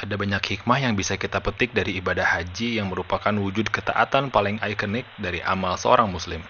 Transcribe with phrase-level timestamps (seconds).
[0.00, 4.56] Ada banyak hikmah yang bisa kita petik dari ibadah haji yang merupakan wujud ketaatan paling
[4.64, 6.40] ikonik dari amal seorang muslim.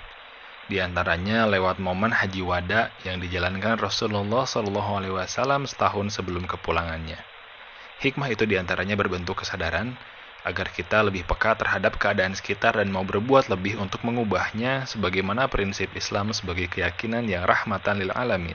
[0.70, 7.18] Di antaranya lewat momen haji wada yang dijalankan Rasulullah SAW setahun sebelum kepulangannya.
[7.98, 9.98] Hikmah itu di antaranya berbentuk kesadaran
[10.46, 15.90] agar kita lebih peka terhadap keadaan sekitar dan mau berbuat lebih untuk mengubahnya sebagaimana prinsip
[15.98, 18.54] Islam sebagai keyakinan yang rahmatan lil alamin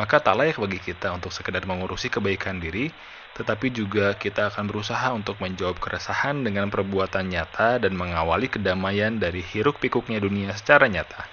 [0.00, 2.88] maka tak layak bagi kita untuk sekedar mengurusi kebaikan diri,
[3.36, 9.44] tetapi juga kita akan berusaha untuk menjawab keresahan dengan perbuatan nyata dan mengawali kedamaian dari
[9.44, 11.28] hiruk pikuknya dunia secara nyata.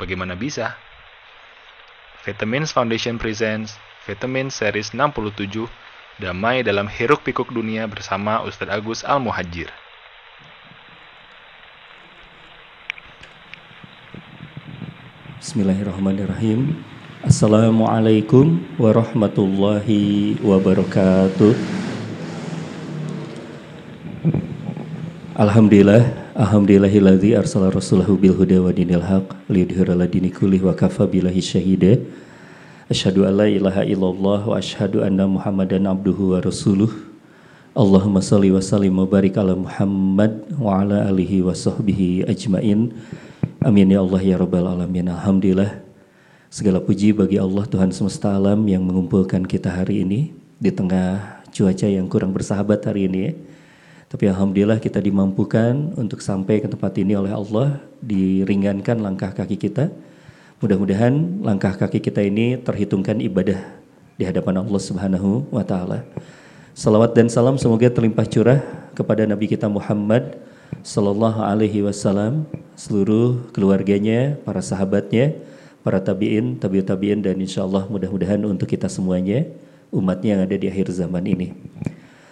[0.00, 0.80] Bagaimana bisa?
[2.24, 3.76] Vitamins Foundation presents
[4.08, 5.68] Vitamin Series 67
[6.20, 9.68] Damai dalam Hiruk Pikuk Dunia bersama Ustadz Agus Al-Muhajir.
[15.40, 16.89] Bismillahirrahmanirrahim.
[17.20, 21.52] Assalamualaikum warahmatullahi wabarakatuh.
[25.36, 31.04] Alhamdulillah Alhamdulillahilladzi arsala rasulahu bil huda wa dinil haq liyudhhira ala dini kulli wa kafa
[31.04, 32.00] billahi syahida.
[32.88, 36.88] Asyhadu an la ilaha illallah wa asyhadu anna Muhammadan abduhu wa rasuluh.
[37.76, 42.96] Allahumma salli wa sallim wa barik ala Muhammad wa ala alihi wa sahbihi ajmain.
[43.60, 45.12] Amin ya Allah ya rabbal alamin.
[45.12, 45.89] Alhamdulillah
[46.50, 51.86] Segala puji bagi Allah Tuhan semesta alam yang mengumpulkan kita hari ini di tengah cuaca
[51.86, 53.32] yang kurang bersahabat hari ini ya.
[54.10, 59.94] Tapi Alhamdulillah kita dimampukan untuk sampai ke tempat ini oleh Allah, diringankan langkah kaki kita.
[60.58, 63.62] Mudah-mudahan langkah kaki kita ini terhitungkan ibadah
[64.18, 66.02] di hadapan Allah Subhanahu wa taala.
[66.74, 68.58] Salawat dan salam semoga terlimpah curah
[68.98, 70.34] kepada Nabi kita Muhammad
[70.82, 72.42] sallallahu alaihi wasallam,
[72.74, 75.38] seluruh keluarganya, para sahabatnya,
[75.80, 79.48] para tabiin, tabiut tabiin dan insya Allah mudah-mudahan untuk kita semuanya
[79.90, 81.56] umatnya yang ada di akhir zaman ini.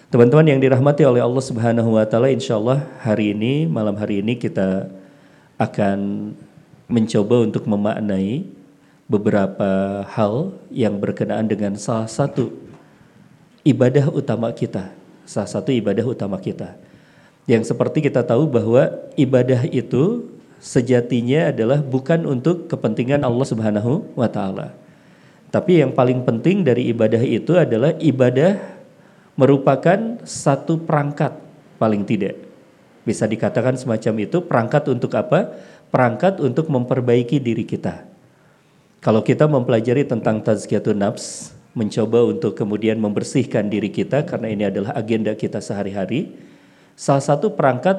[0.09, 4.33] Teman-teman yang dirahmati oleh Allah Subhanahu wa taala, insya Allah hari ini malam hari ini
[4.33, 4.89] kita
[5.61, 6.31] akan
[6.89, 8.49] mencoba untuk memaknai
[9.05, 12.49] beberapa hal yang berkenaan dengan salah satu
[13.61, 14.89] ibadah utama kita,
[15.29, 16.73] salah satu ibadah utama kita.
[17.45, 20.25] Yang seperti kita tahu bahwa ibadah itu
[20.59, 24.75] sejatinya adalah bukan untuk kepentingan Allah Subhanahu wa taala.
[25.49, 28.59] Tapi yang paling penting dari ibadah itu adalah ibadah
[29.33, 31.33] merupakan satu perangkat
[31.81, 32.37] paling tidak.
[33.07, 35.57] Bisa dikatakan semacam itu perangkat untuk apa?
[35.89, 38.05] Perangkat untuk memperbaiki diri kita.
[38.99, 44.91] Kalau kita mempelajari tentang tazkiyatun nafs, mencoba untuk kemudian membersihkan diri kita karena ini adalah
[44.93, 46.35] agenda kita sehari-hari.
[46.99, 47.95] Salah satu perangkat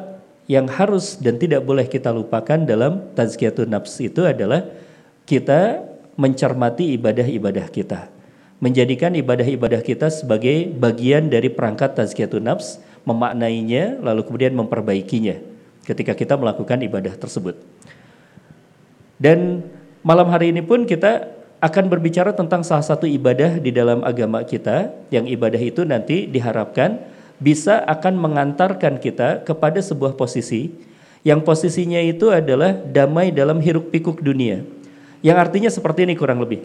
[0.51, 4.67] yang harus dan tidak boleh kita lupakan dalam tazkiyatun nafs itu adalah
[5.23, 5.87] kita
[6.19, 8.11] mencermati ibadah-ibadah kita.
[8.59, 15.39] Menjadikan ibadah-ibadah kita sebagai bagian dari perangkat tazkiyatun nafs, memaknainya lalu kemudian memperbaikinya
[15.87, 17.55] ketika kita melakukan ibadah tersebut.
[19.23, 19.63] Dan
[20.03, 21.31] malam hari ini pun kita
[21.63, 26.99] akan berbicara tentang salah satu ibadah di dalam agama kita yang ibadah itu nanti diharapkan
[27.41, 30.71] bisa akan mengantarkan kita kepada sebuah posisi
[31.25, 34.65] yang posisinya itu adalah damai dalam hiruk pikuk dunia.
[35.21, 36.65] Yang artinya seperti ini kurang lebih.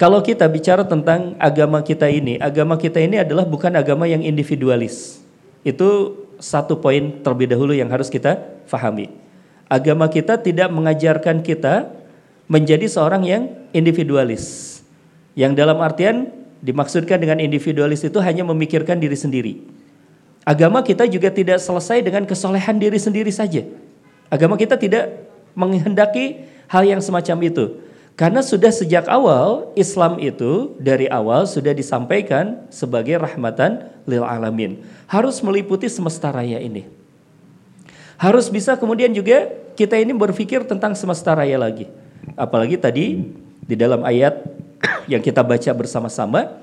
[0.00, 5.20] Kalau kita bicara tentang agama kita ini, agama kita ini adalah bukan agama yang individualis.
[5.60, 9.12] Itu satu poin terlebih dahulu yang harus kita fahami.
[9.68, 11.92] Agama kita tidak mengajarkan kita
[12.48, 13.42] menjadi seorang yang
[13.76, 14.80] individualis.
[15.36, 16.16] Yang dalam artian
[16.62, 19.66] Dimaksudkan dengan individualis itu hanya memikirkan diri sendiri.
[20.46, 23.66] Agama kita juga tidak selesai dengan kesolehan diri sendiri saja.
[24.30, 25.26] Agama kita tidak
[25.58, 27.64] menghendaki hal yang semacam itu.
[28.14, 34.84] Karena sudah sejak awal Islam itu dari awal sudah disampaikan sebagai rahmatan lil alamin.
[35.10, 36.86] Harus meliputi semesta raya ini.
[38.20, 41.90] Harus bisa kemudian juga kita ini berpikir tentang semesta raya lagi.
[42.38, 43.34] Apalagi tadi
[43.66, 44.61] di dalam ayat
[45.10, 46.62] yang kita baca bersama-sama,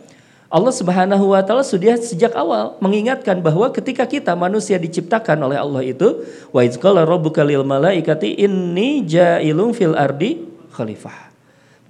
[0.50, 5.86] Allah Subhanahu wa taala sudah sejak awal mengingatkan bahwa ketika kita manusia diciptakan oleh Allah
[5.86, 10.42] itu wa izqala rabbuka lil malaikati inni ja'ilun fil ardi
[10.74, 11.30] khalifah.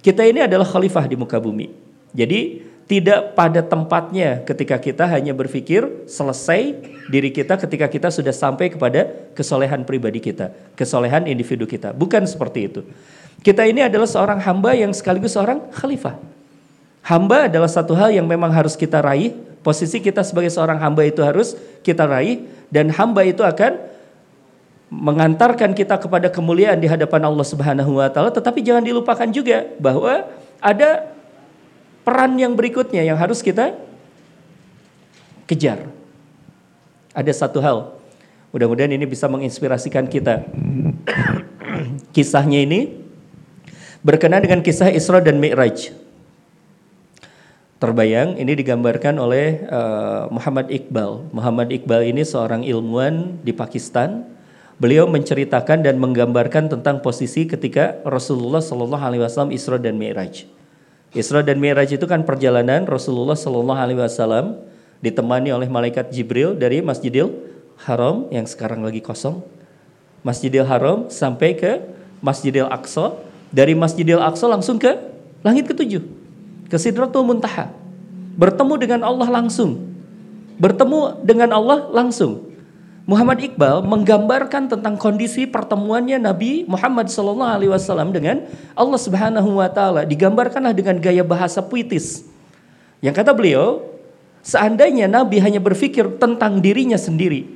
[0.04, 1.72] Kita ini adalah khalifah di muka bumi.
[2.12, 6.74] Jadi tidak pada tempatnya ketika kita hanya berpikir selesai
[7.06, 11.94] diri kita ketika kita sudah sampai kepada kesolehan pribadi kita, kesolehan individu kita.
[11.94, 12.82] Bukan seperti itu.
[13.46, 16.18] Kita ini adalah seorang hamba yang sekaligus seorang khalifah.
[17.06, 19.38] Hamba adalah satu hal yang memang harus kita raih.
[19.62, 21.54] Posisi kita sebagai seorang hamba itu harus
[21.86, 22.42] kita raih
[22.74, 23.86] dan hamba itu akan
[24.90, 30.26] mengantarkan kita kepada kemuliaan di hadapan Allah Subhanahu wa taala, tetapi jangan dilupakan juga bahwa
[30.58, 31.19] ada
[32.10, 33.78] peran yang berikutnya yang harus kita
[35.46, 35.86] kejar.
[37.14, 37.94] Ada satu hal,
[38.50, 40.42] mudah-mudahan ini bisa menginspirasikan kita.
[42.14, 42.98] Kisahnya ini
[44.02, 45.94] berkenaan dengan kisah Isra dan Mi'raj.
[47.78, 51.30] Terbayang ini digambarkan oleh uh, Muhammad Iqbal.
[51.30, 54.26] Muhammad Iqbal ini seorang ilmuwan di Pakistan.
[54.82, 60.59] Beliau menceritakan dan menggambarkan tentang posisi ketika Rasulullah Shallallahu Alaihi Wasallam Isra dan Mi'raj.
[61.10, 64.62] Isra dan Mi'raj itu kan perjalanan Rasulullah Shallallahu Alaihi Wasallam
[65.02, 67.34] ditemani oleh malaikat Jibril dari Masjidil
[67.82, 69.42] Haram yang sekarang lagi kosong,
[70.22, 71.80] Masjidil Haram sampai ke
[72.20, 73.16] Masjidil Aqsa,
[73.50, 74.94] dari Masjidil Aqsa langsung ke
[75.42, 76.04] langit ketujuh
[76.70, 77.72] ke Sidratul Muntaha.
[78.38, 79.90] Bertemu dengan Allah langsung.
[80.60, 82.49] Bertemu dengan Allah langsung.
[83.08, 87.36] Muhammad Iqbal menggambarkan tentang kondisi pertemuannya Nabi Muhammad SAW
[88.12, 88.44] dengan
[88.76, 90.02] Allah Subhanahu Wa Taala.
[90.04, 92.24] Digambarkanlah dengan gaya bahasa puitis.
[93.00, 93.84] Yang kata beliau,
[94.44, 97.48] seandainya Nabi hanya berpikir tentang dirinya sendiri,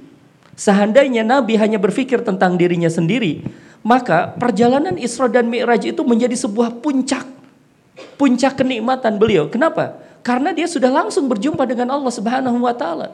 [0.57, 3.45] seandainya Nabi hanya berpikir tentang dirinya sendiri,
[3.85, 7.35] maka perjalanan Isra dan Mi'raj itu menjadi sebuah puncak
[8.19, 9.47] puncak kenikmatan beliau.
[9.51, 9.99] Kenapa?
[10.25, 13.13] Karena dia sudah langsung berjumpa dengan Allah Subhanahu wa taala.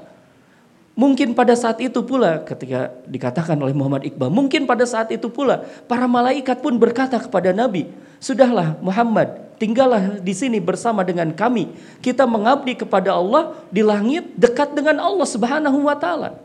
[0.99, 5.63] Mungkin pada saat itu pula ketika dikatakan oleh Muhammad Iqbal, mungkin pada saat itu pula
[5.87, 7.89] para malaikat pun berkata kepada Nabi,
[8.19, 11.73] "Sudahlah Muhammad, tinggallah di sini bersama dengan kami.
[12.03, 16.37] Kita mengabdi kepada Allah di langit dekat dengan Allah Subhanahu wa taala."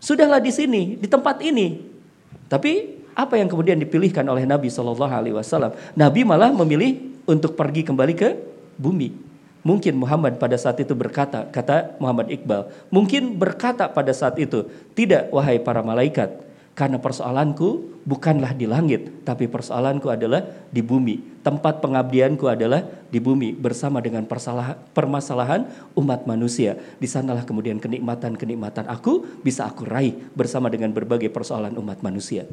[0.00, 1.76] Sudahlah di sini, di tempat ini.
[2.48, 5.76] Tapi apa yang kemudian dipilihkan oleh Nabi Shallallahu Alaihi Wasallam?
[5.92, 8.28] Nabi malah memilih untuk pergi kembali ke
[8.80, 9.29] bumi.
[9.60, 14.64] Mungkin Muhammad pada saat itu berkata, kata Muhammad Iqbal, mungkin berkata pada saat itu,
[14.96, 16.32] tidak wahai para malaikat,
[16.72, 20.40] karena persoalanku bukanlah di langit, tapi persoalanku adalah
[20.72, 21.44] di bumi.
[21.44, 22.80] Tempat pengabdianku adalah
[23.12, 24.24] di bumi bersama dengan
[24.96, 26.80] permasalahan umat manusia.
[26.96, 32.48] Di sanalah kemudian kenikmatan-kenikmatan aku bisa aku raih bersama dengan berbagai persoalan umat manusia.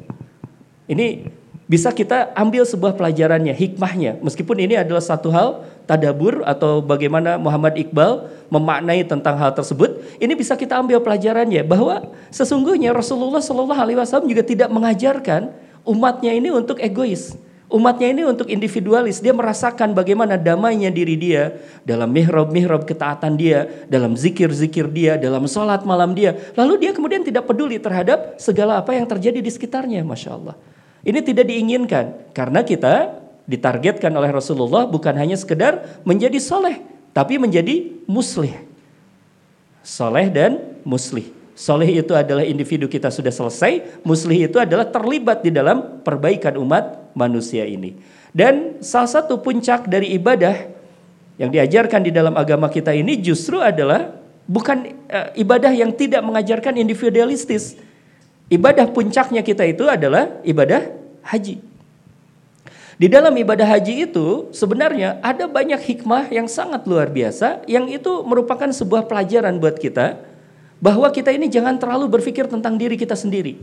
[0.88, 1.28] Ini
[1.68, 4.20] bisa kita ambil sebuah pelajarannya, hikmahnya.
[4.24, 10.36] Meskipun ini adalah satu hal tadabur atau bagaimana Muhammad Iqbal memaknai tentang hal tersebut, ini
[10.36, 15.48] bisa kita ambil pelajarannya bahwa sesungguhnya Rasulullah Shallallahu Alaihi Wasallam juga tidak mengajarkan
[15.88, 17.40] umatnya ini untuk egois.
[17.68, 21.52] Umatnya ini untuk individualis, dia merasakan bagaimana damainya diri dia
[21.84, 26.32] dalam mihrab-mihrab ketaatan dia, dalam zikir-zikir dia, dalam sholat malam dia.
[26.56, 30.56] Lalu dia kemudian tidak peduli terhadap segala apa yang terjadi di sekitarnya, Masya Allah.
[31.04, 36.84] Ini tidak diinginkan karena kita ditargetkan oleh Rasulullah bukan hanya sekedar menjadi soleh,
[37.16, 38.52] tapi menjadi muslih.
[39.80, 41.32] Soleh dan muslih.
[41.58, 47.10] Soleh itu adalah individu kita sudah selesai, muslih itu adalah terlibat di dalam perbaikan umat
[47.18, 47.98] manusia ini.
[48.30, 50.54] Dan salah satu puncak dari ibadah
[51.40, 54.12] yang diajarkan di dalam agama kita ini justru adalah
[54.46, 57.74] bukan uh, ibadah yang tidak mengajarkan individualistis,
[58.48, 60.88] Ibadah puncaknya kita itu adalah ibadah
[61.20, 61.60] haji.
[62.98, 68.26] Di dalam ibadah haji itu sebenarnya ada banyak hikmah yang sangat luar biasa yang itu
[68.26, 70.18] merupakan sebuah pelajaran buat kita
[70.82, 73.54] bahwa kita ini jangan terlalu berpikir tentang diri kita sendiri.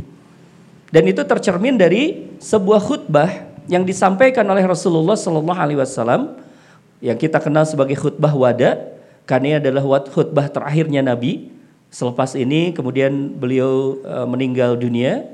[0.87, 3.27] Dan itu tercermin dari sebuah khutbah
[3.67, 6.39] yang disampaikan oleh Rasulullah Shallallahu Alaihi Wasallam
[7.03, 8.95] yang kita kenal sebagai khutbah wada
[9.27, 11.55] karena ini adalah khutbah terakhirnya Nabi
[11.95, 15.31] Selepas ini kemudian beliau uh, meninggal dunia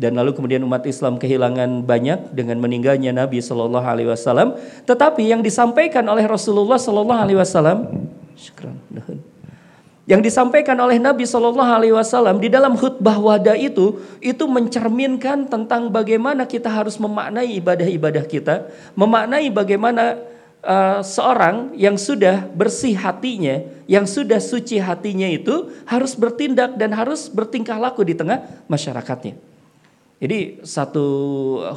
[0.00, 4.56] dan lalu kemudian umat Islam kehilangan banyak dengan meninggalnya Nabi Shallallahu Alaihi Wasallam.
[4.88, 8.08] Tetapi yang disampaikan oleh Rasulullah Shallallahu Alaihi Wasallam,
[10.08, 15.92] yang disampaikan oleh Nabi Shallallahu Alaihi Wasallam di dalam khutbah wada itu itu mencerminkan tentang
[15.92, 20.16] bagaimana kita harus memaknai ibadah-ibadah kita, memaknai bagaimana
[20.64, 27.28] uh, seorang yang sudah bersih hatinya, yang sudah suci hatinya itu harus bertindak dan harus
[27.28, 29.49] bertingkah laku di tengah masyarakatnya.
[30.20, 31.04] Jadi satu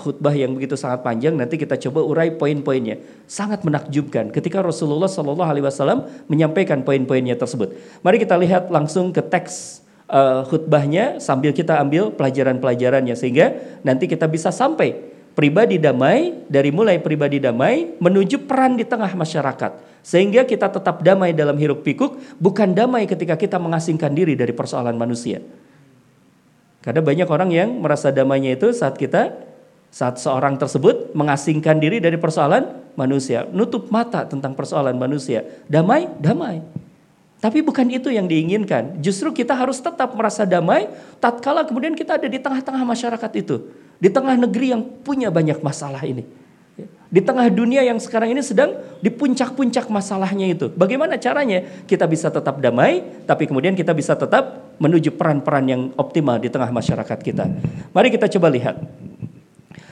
[0.03, 2.99] khutbah yang begitu sangat panjang nanti kita coba urai poin-poinnya.
[3.23, 7.71] Sangat menakjubkan ketika Rasulullah Shallallahu Alaihi Wasallam menyampaikan poin-poinnya tersebut.
[8.03, 9.79] Mari kita lihat langsung ke teks
[10.11, 14.91] uh, khutbahnya sambil kita ambil pelajaran-pelajarannya sehingga nanti kita bisa sampai
[15.33, 21.31] pribadi damai dari mulai pribadi damai menuju peran di tengah masyarakat sehingga kita tetap damai
[21.31, 25.41] dalam hiruk pikuk bukan damai ketika kita mengasingkan diri dari persoalan manusia
[26.83, 29.33] karena banyak orang yang merasa damainya itu saat kita
[29.93, 36.61] saat seorang tersebut mengasingkan diri dari persoalan manusia nutup mata tentang persoalan manusia damai damai
[37.43, 39.03] tapi bukan itu yang diinginkan.
[39.03, 40.87] Justru kita harus tetap merasa damai
[41.19, 43.67] tatkala kemudian kita ada di tengah-tengah masyarakat itu.
[43.99, 46.23] Di tengah negeri yang punya banyak masalah ini.
[47.13, 50.73] Di tengah dunia yang sekarang ini sedang di puncak-puncak masalahnya itu.
[50.73, 56.41] Bagaimana caranya kita bisa tetap damai, tapi kemudian kita bisa tetap menuju peran-peran yang optimal
[56.41, 57.45] di tengah masyarakat kita.
[57.93, 58.81] Mari kita coba lihat.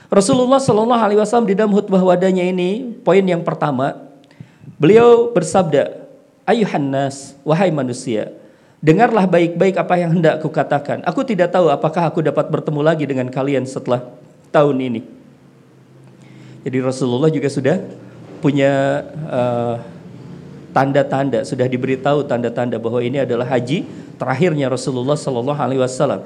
[0.10, 4.02] Rasulullah Shallallahu Alaihi Wasallam di dalam khutbah wadahnya ini, poin yang pertama,
[4.82, 6.02] beliau bersabda,
[6.50, 8.34] Ayuhan nas, wahai manusia,
[8.82, 11.06] dengarlah baik-baik apa yang hendak kukatakan.
[11.06, 14.10] Aku tidak tahu apakah aku dapat bertemu lagi dengan kalian setelah
[14.50, 15.21] tahun ini.
[16.62, 17.82] Jadi Rasulullah juga sudah
[18.42, 19.76] punya uh,
[20.74, 23.86] tanda-tanda, sudah diberitahu tanda-tanda bahwa ini adalah haji
[24.18, 26.22] terakhirnya Rasulullah Sallallahu Alaihi Wasallam.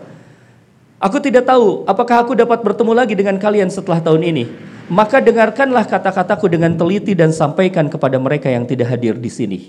[1.00, 4.46] Aku tidak tahu apakah aku dapat bertemu lagi dengan kalian setelah tahun ini.
[4.86, 9.60] Maka dengarkanlah kata-kataku dengan teliti dan sampaikan kepada mereka yang tidak hadir di sini.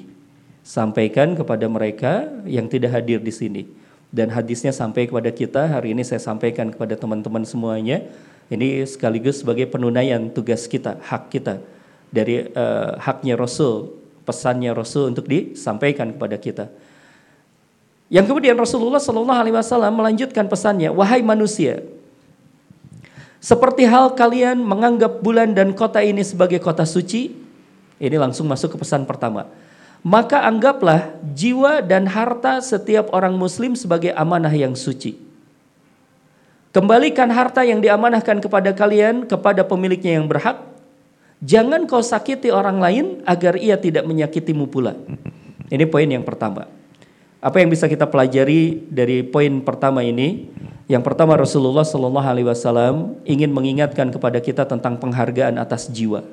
[0.61, 3.63] Sampaikan kepada mereka yang tidak hadir di sini.
[4.13, 8.05] Dan hadisnya sampai kepada kita, hari ini saya sampaikan kepada teman-teman semuanya
[8.47, 11.59] ini sekaligus sebagai penunaian tugas kita, hak kita
[12.15, 13.91] dari uh, haknya Rasul,
[14.23, 16.67] pesannya Rasul untuk disampaikan kepada kita.
[18.07, 21.83] Yang kemudian Rasulullah Shallallahu Alaihi Wasallam melanjutkan pesannya, wahai manusia,
[23.43, 27.35] seperti hal kalian menganggap bulan dan kota ini sebagai kota suci,
[27.99, 29.51] ini langsung masuk ke pesan pertama.
[30.07, 35.26] Maka anggaplah jiwa dan harta setiap orang Muslim sebagai amanah yang suci.
[36.77, 40.61] Kembalikan harta yang diamanahkan kepada kalian kepada pemiliknya yang berhak.
[41.41, 44.93] Jangan kau sakiti orang lain agar ia tidak menyakitimu pula.
[45.73, 46.69] Ini poin yang pertama.
[47.41, 50.53] Apa yang bisa kita pelajari dari poin pertama ini?
[50.85, 56.29] Yang pertama Rasulullah Shallallahu Alaihi Wasallam ingin mengingatkan kepada kita tentang penghargaan atas jiwa.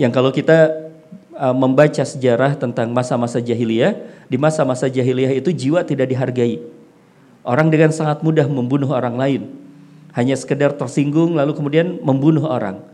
[0.00, 0.88] Yang kalau kita
[1.36, 3.98] uh, membaca sejarah tentang masa-masa jahiliyah,
[4.30, 6.77] di masa-masa jahiliyah itu jiwa tidak dihargai.
[7.48, 9.42] Orang dengan sangat mudah membunuh orang lain.
[10.12, 12.84] Hanya sekedar tersinggung lalu kemudian membunuh orang.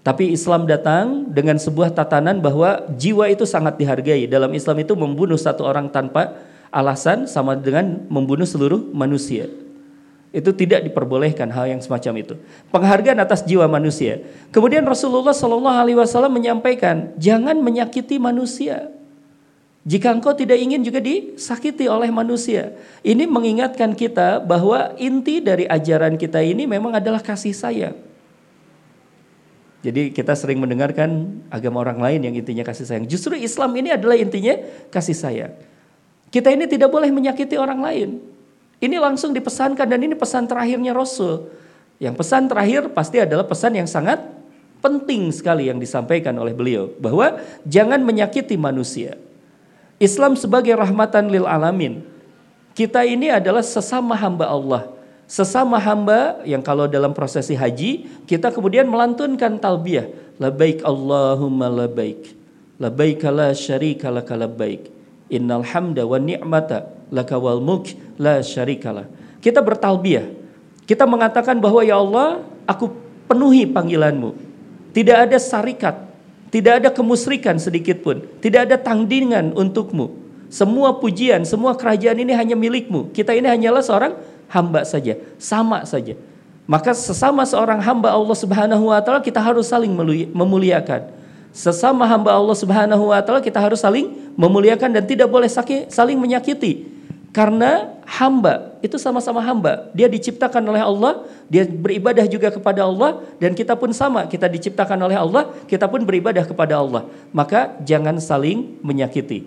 [0.00, 4.24] Tapi Islam datang dengan sebuah tatanan bahwa jiwa itu sangat dihargai.
[4.24, 6.40] Dalam Islam itu membunuh satu orang tanpa
[6.72, 9.44] alasan sama dengan membunuh seluruh manusia.
[10.32, 12.34] Itu tidak diperbolehkan hal yang semacam itu.
[12.72, 14.24] Penghargaan atas jiwa manusia.
[14.48, 18.88] Kemudian Rasulullah Shallallahu Alaihi Wasallam menyampaikan, jangan menyakiti manusia.
[19.88, 22.76] Jika engkau tidak ingin juga disakiti oleh manusia.
[23.00, 27.96] Ini mengingatkan kita bahwa inti dari ajaran kita ini memang adalah kasih sayang.
[29.80, 33.08] Jadi kita sering mendengarkan agama orang lain yang intinya kasih sayang.
[33.08, 34.60] Justru Islam ini adalah intinya
[34.92, 35.56] kasih sayang.
[36.28, 38.20] Kita ini tidak boleh menyakiti orang lain.
[38.84, 41.48] Ini langsung dipesankan dan ini pesan terakhirnya Rasul.
[41.96, 44.20] Yang pesan terakhir pasti adalah pesan yang sangat
[44.84, 46.92] penting sekali yang disampaikan oleh beliau.
[47.00, 49.16] Bahwa jangan menyakiti manusia.
[49.98, 52.06] Islam sebagai rahmatan lil alamin.
[52.74, 54.82] Kita ini adalah sesama hamba Allah.
[55.26, 60.06] Sesama hamba yang kalau dalam prosesi haji kita kemudian melantunkan talbiyah.
[60.38, 62.30] Labaik Allahumma labaik.
[62.78, 64.86] Labaik la syarika laka labaik.
[65.28, 69.10] Innal hamda wa ni'mata laka wal mulk la syarikalah.
[69.42, 70.30] Kita bertalbiyah.
[70.88, 72.88] Kita mengatakan bahwa ya Allah, aku
[73.28, 74.32] penuhi panggilanmu.
[74.96, 76.07] Tidak ada syarikat
[76.48, 78.24] tidak ada kemusrikan sedikit pun.
[78.40, 80.16] Tidak ada tandingan untukmu.
[80.48, 83.12] Semua pujian, semua kerajaan ini hanya milikmu.
[83.12, 84.16] Kita ini hanyalah seorang
[84.48, 85.20] hamba saja.
[85.36, 86.16] Sama saja.
[86.64, 89.92] Maka sesama seorang hamba Allah subhanahu wa ta'ala kita harus saling
[90.32, 91.12] memuliakan.
[91.52, 95.48] Sesama hamba Allah subhanahu wa ta'ala kita harus saling memuliakan dan tidak boleh
[95.88, 96.97] saling menyakiti.
[97.38, 99.94] Karena hamba itu sama-sama hamba.
[99.94, 104.26] Dia diciptakan oleh Allah, dia beribadah juga kepada Allah dan kita pun sama.
[104.26, 107.06] Kita diciptakan oleh Allah, kita pun beribadah kepada Allah.
[107.30, 109.46] Maka jangan saling menyakiti.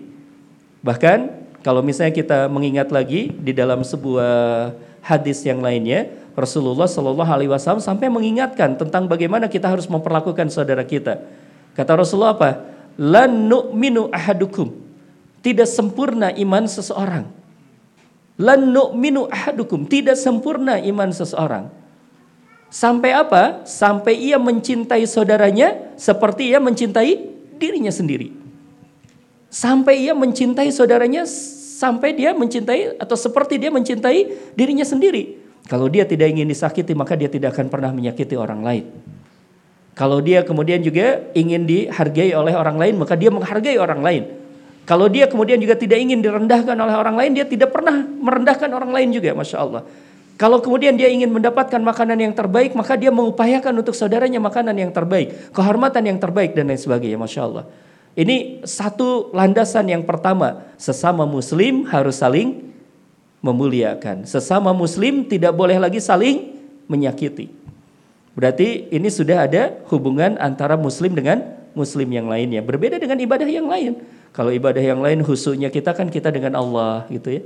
[0.80, 4.72] Bahkan kalau misalnya kita mengingat lagi di dalam sebuah
[5.04, 10.80] hadis yang lainnya, Rasulullah Shallallahu Alaihi Wasallam sampai mengingatkan tentang bagaimana kita harus memperlakukan saudara
[10.80, 11.20] kita.
[11.76, 12.56] Kata Rasulullah apa?
[12.96, 14.80] Lan nu'minu ahadukum.
[15.44, 17.41] Tidak sempurna iman seseorang
[18.42, 19.86] Lan nu'minu ahadukum.
[19.86, 21.70] Tidak sempurna iman seseorang.
[22.72, 23.62] Sampai apa?
[23.62, 27.30] Sampai ia mencintai saudaranya seperti ia mencintai
[27.60, 28.34] dirinya sendiri.
[29.52, 31.28] Sampai ia mencintai saudaranya
[31.82, 35.38] sampai dia mencintai atau seperti dia mencintai dirinya sendiri.
[35.68, 38.88] Kalau dia tidak ingin disakiti maka dia tidak akan pernah menyakiti orang lain.
[39.92, 44.41] Kalau dia kemudian juga ingin dihargai oleh orang lain maka dia menghargai orang lain.
[44.82, 48.90] Kalau dia kemudian juga tidak ingin direndahkan oleh orang lain, dia tidak pernah merendahkan orang
[48.90, 49.82] lain juga, masya Allah.
[50.34, 54.90] Kalau kemudian dia ingin mendapatkan makanan yang terbaik, maka dia mengupayakan untuk saudaranya makanan yang
[54.90, 57.64] terbaik, kehormatan yang terbaik dan lain sebagainya, masya Allah.
[58.18, 62.74] Ini satu landasan yang pertama, sesama Muslim harus saling
[63.38, 64.26] memuliakan.
[64.26, 66.58] Sesama Muslim tidak boleh lagi saling
[66.90, 67.48] menyakiti.
[68.32, 71.44] Berarti ini sudah ada hubungan antara muslim dengan
[71.76, 72.64] muslim yang lainnya.
[72.64, 74.00] Berbeda dengan ibadah yang lain.
[74.32, 77.42] Kalau ibadah yang lain khususnya kita kan kita dengan Allah gitu ya.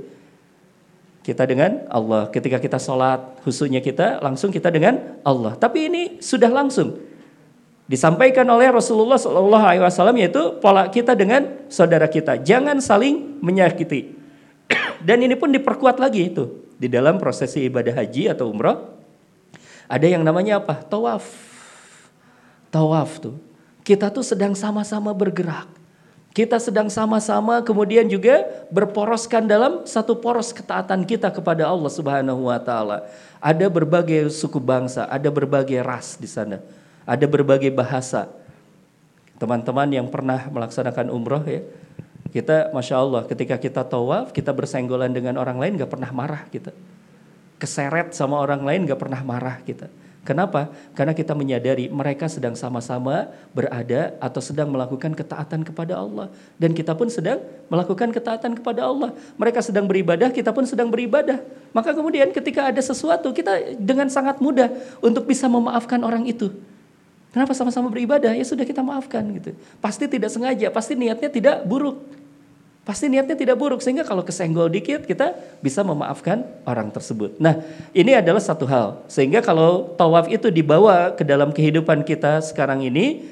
[1.23, 2.31] Kita dengan Allah.
[2.31, 5.59] Ketika kita sholat khususnya kita langsung kita dengan Allah.
[5.59, 6.95] Tapi ini sudah langsung
[7.87, 12.39] disampaikan oleh Rasulullah Shallallahu Alaihi Wasallam yaitu pola kita dengan saudara kita.
[12.39, 14.15] Jangan saling menyakiti.
[15.07, 18.97] Dan ini pun diperkuat lagi itu di dalam prosesi ibadah haji atau umrah
[19.87, 20.83] ada yang namanya apa?
[20.83, 21.23] Tawaf.
[22.67, 23.35] Tawaf tuh.
[23.87, 25.76] Kita tuh sedang sama-sama bergerak.
[26.37, 32.61] Kita sedang sama-sama kemudian juga berporoskan dalam satu poros ketaatan kita kepada Allah Subhanahu wa
[32.61, 33.09] taala.
[33.41, 36.61] Ada berbagai suku bangsa, ada berbagai ras di sana.
[37.09, 38.29] Ada berbagai bahasa.
[39.41, 41.65] Teman-teman yang pernah melaksanakan umroh ya,
[42.29, 46.69] kita masya Allah ketika kita tawaf kita bersenggolan dengan orang lain gak pernah marah kita
[47.57, 49.89] keseret sama orang lain gak pernah marah kita.
[50.27, 50.67] Kenapa?
[50.91, 56.27] Karena kita menyadari mereka sedang sama-sama berada atau sedang melakukan ketaatan kepada Allah.
[56.59, 57.39] Dan kita pun sedang
[57.71, 59.15] melakukan ketaatan kepada Allah.
[59.39, 61.39] Mereka sedang beribadah, kita pun sedang beribadah.
[61.71, 64.67] Maka kemudian ketika ada sesuatu, kita dengan sangat mudah
[64.99, 66.51] untuk bisa memaafkan orang itu.
[67.31, 68.35] Kenapa sama-sama beribadah?
[68.35, 69.55] Ya sudah kita maafkan gitu.
[69.79, 72.03] Pasti tidak sengaja, pasti niatnya tidak buruk.
[72.87, 77.35] Pasti niatnya tidak buruk sehingga kalau kesenggol dikit kita bisa memaafkan orang tersebut.
[77.35, 77.59] Nah,
[77.91, 79.03] ini adalah satu hal.
[79.11, 83.27] Sehingga kalau tawaf itu dibawa ke dalam kehidupan kita sekarang ini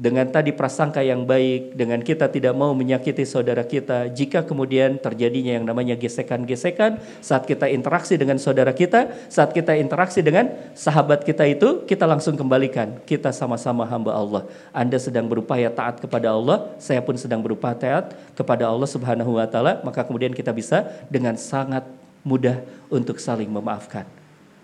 [0.00, 5.60] dengan tadi prasangka yang baik, dengan kita tidak mau menyakiti saudara kita, jika kemudian terjadinya
[5.60, 11.44] yang namanya gesekan-gesekan saat kita interaksi dengan saudara kita, saat kita interaksi dengan sahabat kita
[11.44, 12.96] itu, kita langsung kembalikan.
[13.04, 14.48] Kita sama-sama hamba Allah.
[14.72, 19.44] Anda sedang berupaya taat kepada Allah, saya pun sedang berupaya taat kepada Allah Subhanahu wa
[19.44, 21.84] taala, maka kemudian kita bisa dengan sangat
[22.24, 24.19] mudah untuk saling memaafkan.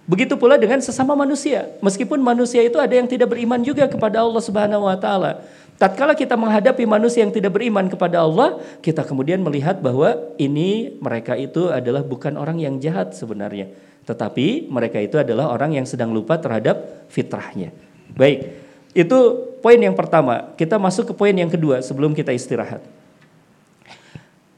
[0.07, 1.67] Begitu pula dengan sesama manusia.
[1.83, 5.43] Meskipun manusia itu ada yang tidak beriman juga kepada Allah Subhanahu wa taala.
[5.77, 11.37] Tatkala kita menghadapi manusia yang tidak beriman kepada Allah, kita kemudian melihat bahwa ini mereka
[11.37, 13.69] itu adalah bukan orang yang jahat sebenarnya,
[14.09, 17.77] tetapi mereka itu adalah orang yang sedang lupa terhadap fitrahnya.
[18.17, 18.57] Baik,
[18.97, 19.19] itu
[19.61, 20.57] poin yang pertama.
[20.57, 22.81] Kita masuk ke poin yang kedua sebelum kita istirahat.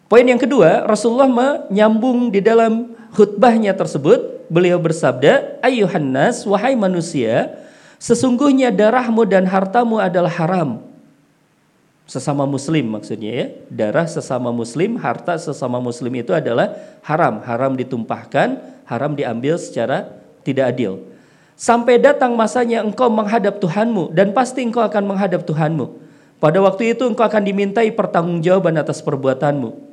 [0.08, 7.60] Poin yang kedua, Rasulullah menyambung di dalam khutbahnya tersebut beliau bersabda, "Ayuhan nas, wahai manusia,
[8.00, 10.80] sesungguhnya darahmu dan hartamu adalah haram."
[12.08, 13.46] Sesama muslim maksudnya ya.
[13.68, 16.72] Darah sesama muslim, harta sesama muslim itu adalah
[17.04, 20.08] haram, haram ditumpahkan, haram diambil secara
[20.40, 21.04] tidak adil.
[21.52, 26.00] Sampai datang masanya engkau menghadap Tuhanmu dan pasti engkau akan menghadap Tuhanmu.
[26.40, 29.87] Pada waktu itu engkau akan dimintai pertanggungjawaban atas perbuatanmu.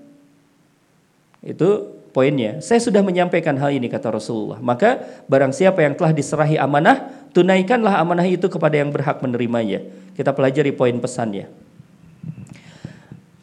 [1.45, 2.57] Itu poinnya.
[2.59, 4.57] Saya sudah menyampaikan hal ini kata Rasulullah.
[4.57, 9.85] Maka barang siapa yang telah diserahi amanah, tunaikanlah amanah itu kepada yang berhak menerimanya.
[10.17, 11.51] Kita pelajari poin pesannya.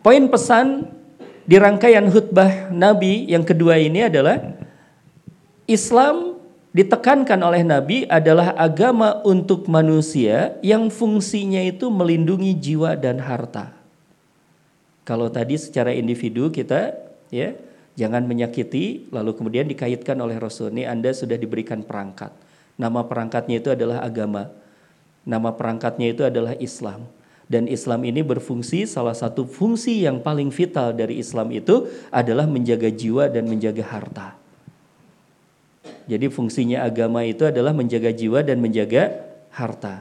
[0.03, 0.91] Poin pesan
[1.47, 4.59] di rangkaian khutbah Nabi yang kedua ini adalah
[5.71, 6.43] Islam
[6.75, 13.71] ditekankan oleh Nabi adalah agama untuk manusia yang fungsinya itu melindungi jiwa dan harta.
[15.05, 16.95] Kalau tadi secara individu kita
[17.31, 17.55] ya
[17.93, 20.73] Jangan menyakiti, lalu kemudian dikaitkan oleh Rasul.
[20.73, 22.33] Ini Anda sudah diberikan perangkat.
[22.81, 24.49] Nama perangkatnya itu adalah agama.
[25.29, 27.05] Nama perangkatnya itu adalah Islam.
[27.53, 32.89] Dan Islam ini berfungsi, salah satu fungsi yang paling vital dari Islam itu adalah menjaga
[32.89, 34.29] jiwa dan menjaga harta.
[36.09, 39.21] Jadi fungsinya agama itu adalah menjaga jiwa dan menjaga
[39.53, 40.01] harta.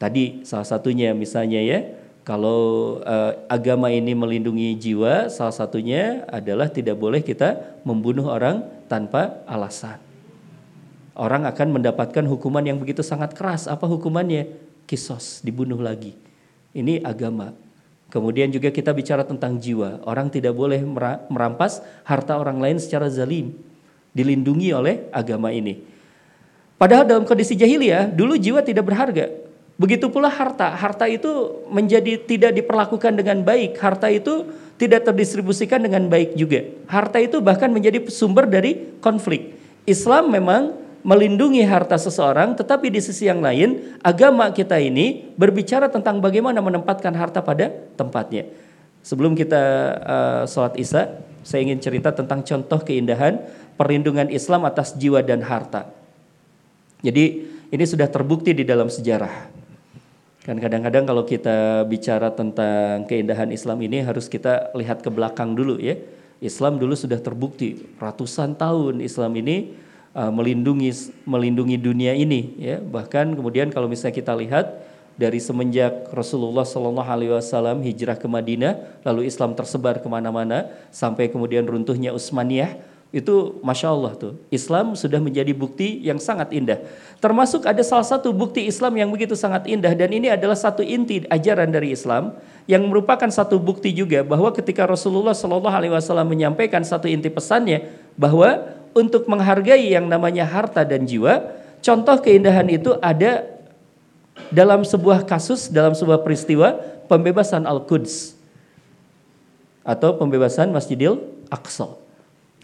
[0.00, 1.84] Tadi salah satunya misalnya ya,
[2.30, 9.42] kalau uh, agama ini melindungi jiwa, salah satunya adalah tidak boleh kita membunuh orang tanpa
[9.50, 9.98] alasan.
[11.18, 13.66] Orang akan mendapatkan hukuman yang begitu sangat keras.
[13.66, 14.46] Apa hukumannya?
[14.86, 16.14] Kisos, dibunuh lagi.
[16.70, 17.50] Ini agama.
[18.14, 19.98] Kemudian juga kita bicara tentang jiwa.
[20.06, 20.86] Orang tidak boleh
[21.26, 23.58] merampas harta orang lain secara zalim.
[24.14, 25.82] Dilindungi oleh agama ini.
[26.78, 29.49] Padahal dalam kondisi jahiliyah, dulu jiwa tidak berharga
[29.80, 34.44] Begitu pula harta, harta itu menjadi tidak diperlakukan dengan baik, harta itu
[34.76, 36.68] tidak terdistribusikan dengan baik juga.
[36.84, 39.56] Harta itu bahkan menjadi sumber dari konflik.
[39.88, 46.20] Islam memang melindungi harta seseorang, tetapi di sisi yang lain, agama kita ini berbicara tentang
[46.20, 48.52] bagaimana menempatkan harta pada tempatnya.
[49.00, 49.62] Sebelum kita
[49.96, 53.40] uh, sholat isya, saya ingin cerita tentang contoh keindahan
[53.80, 55.88] perlindungan Islam atas jiwa dan harta.
[57.00, 59.59] Jadi ini sudah terbukti di dalam sejarah.
[60.40, 65.76] Kan kadang-kadang kalau kita bicara tentang keindahan Islam ini harus kita lihat ke belakang dulu
[65.76, 66.00] ya.
[66.40, 69.76] Islam dulu sudah terbukti ratusan tahun Islam ini
[70.16, 74.80] uh, melindungi melindungi dunia ini ya bahkan kemudian kalau misalnya kita lihat
[75.20, 81.28] dari semenjak Rasulullah Shallallahu Alaihi Wasallam hijrah ke Madinah lalu Islam tersebar ke mana-mana sampai
[81.28, 82.72] kemudian runtuhnya Utsmaniyah
[83.10, 84.32] itu masya Allah tuh.
[84.54, 86.78] Islam sudah menjadi bukti yang sangat indah.
[87.18, 91.26] Termasuk ada salah satu bukti Islam yang begitu sangat indah dan ini adalah satu inti
[91.26, 92.38] ajaran dari Islam
[92.70, 98.62] yang merupakan satu bukti juga bahwa ketika Rasulullah Wasallam menyampaikan satu inti pesannya bahwa
[98.94, 101.50] untuk menghargai yang namanya harta dan jiwa
[101.82, 103.42] contoh keindahan itu ada
[104.54, 106.78] dalam sebuah kasus dalam sebuah peristiwa
[107.10, 108.38] pembebasan Al-Quds
[109.82, 111.18] atau pembebasan Masjidil
[111.52, 111.99] Aqsa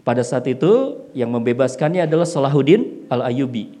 [0.07, 3.75] pada saat itu yang membebaskannya adalah Salahuddin Al-Ayubi.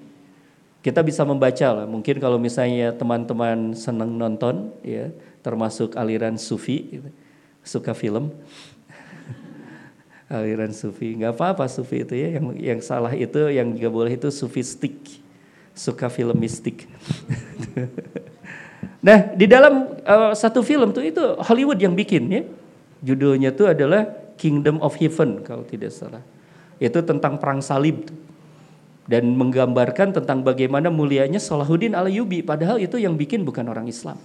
[0.83, 5.07] Kita bisa membaca lah, mungkin kalau misalnya teman-teman senang nonton ya,
[5.39, 7.09] termasuk aliran sufi gitu,
[7.63, 8.35] suka film.
[10.27, 14.27] aliran sufi, nggak apa-apa sufi itu ya, yang yang salah itu yang nggak boleh itu
[14.27, 14.99] sufistik,
[15.71, 16.91] suka film mistik.
[19.07, 22.43] nah, di dalam uh, satu film tuh itu Hollywood yang bikin ya.
[22.99, 26.23] Judulnya tuh adalah Kingdom of Heaven kalau tidak salah.
[26.77, 28.07] Itu tentang perang salib
[29.09, 34.19] dan menggambarkan tentang bagaimana mulianya Salahuddin Al-Ayyubi padahal itu yang bikin bukan orang Islam.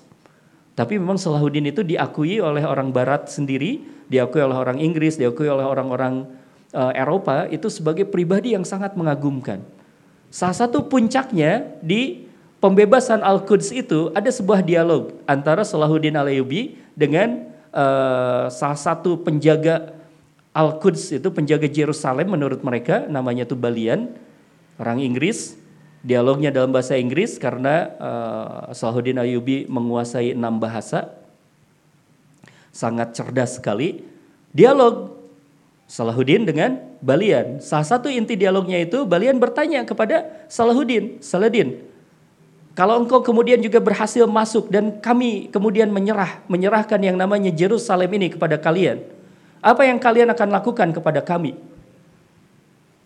[0.73, 5.65] Tapi memang Salahuddin itu diakui oleh orang barat sendiri, diakui oleh orang Inggris, diakui oleh
[5.65, 6.27] orang-orang
[6.73, 9.63] uh, Eropa itu sebagai pribadi yang sangat mengagumkan.
[10.33, 12.25] Salah satu puncaknya di
[12.59, 20.02] pembebasan Al-Quds itu ada sebuah dialog antara Salahuddin Al-Ayyubi dengan uh, salah satu penjaga
[20.53, 24.13] Al-Quds itu penjaga Yerusalem menurut mereka namanya tuh Balian
[24.77, 25.57] orang Inggris.
[26.03, 31.15] Dialognya dalam bahasa Inggris karena uh, Salahuddin Ayubi menguasai enam bahasa.
[32.75, 34.03] Sangat cerdas sekali.
[34.51, 35.15] Dialog
[35.87, 37.63] Salahuddin dengan Balian.
[37.63, 41.93] Salah satu inti dialognya itu Balian bertanya kepada Salahuddin Saladin
[42.73, 48.33] kalau engkau kemudian juga berhasil masuk dan kami kemudian menyerah menyerahkan yang namanya Yerusalem ini
[48.33, 49.05] kepada kalian
[49.63, 51.55] apa yang kalian akan lakukan kepada kami?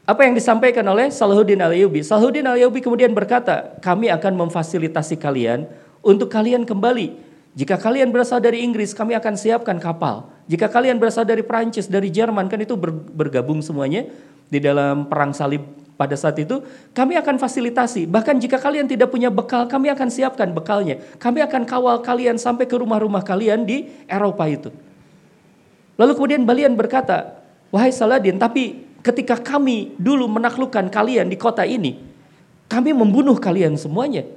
[0.09, 2.01] Apa yang disampaikan oleh Salahuddin Al-Ayyubi?
[2.01, 5.69] Salahuddin Al-Ayyubi kemudian berkata, kami akan memfasilitasi kalian
[6.01, 7.13] untuk kalian kembali.
[7.59, 10.31] Jika kalian berasal dari Inggris, kami akan siapkan kapal.
[10.47, 12.79] Jika kalian berasal dari Prancis, dari Jerman, kan itu
[13.13, 14.07] bergabung semuanya
[14.47, 15.67] di dalam perang salib
[15.99, 16.63] pada saat itu,
[16.95, 18.07] kami akan fasilitasi.
[18.07, 21.03] Bahkan jika kalian tidak punya bekal, kami akan siapkan bekalnya.
[21.19, 24.71] Kami akan kawal kalian sampai ke rumah-rumah kalian di Eropa itu.
[25.97, 27.41] Lalu kemudian Balian berkata,
[27.73, 31.97] wahai Saladin, tapi ketika kami dulu menaklukkan kalian di kota ini,
[32.69, 34.29] kami membunuh kalian semuanya.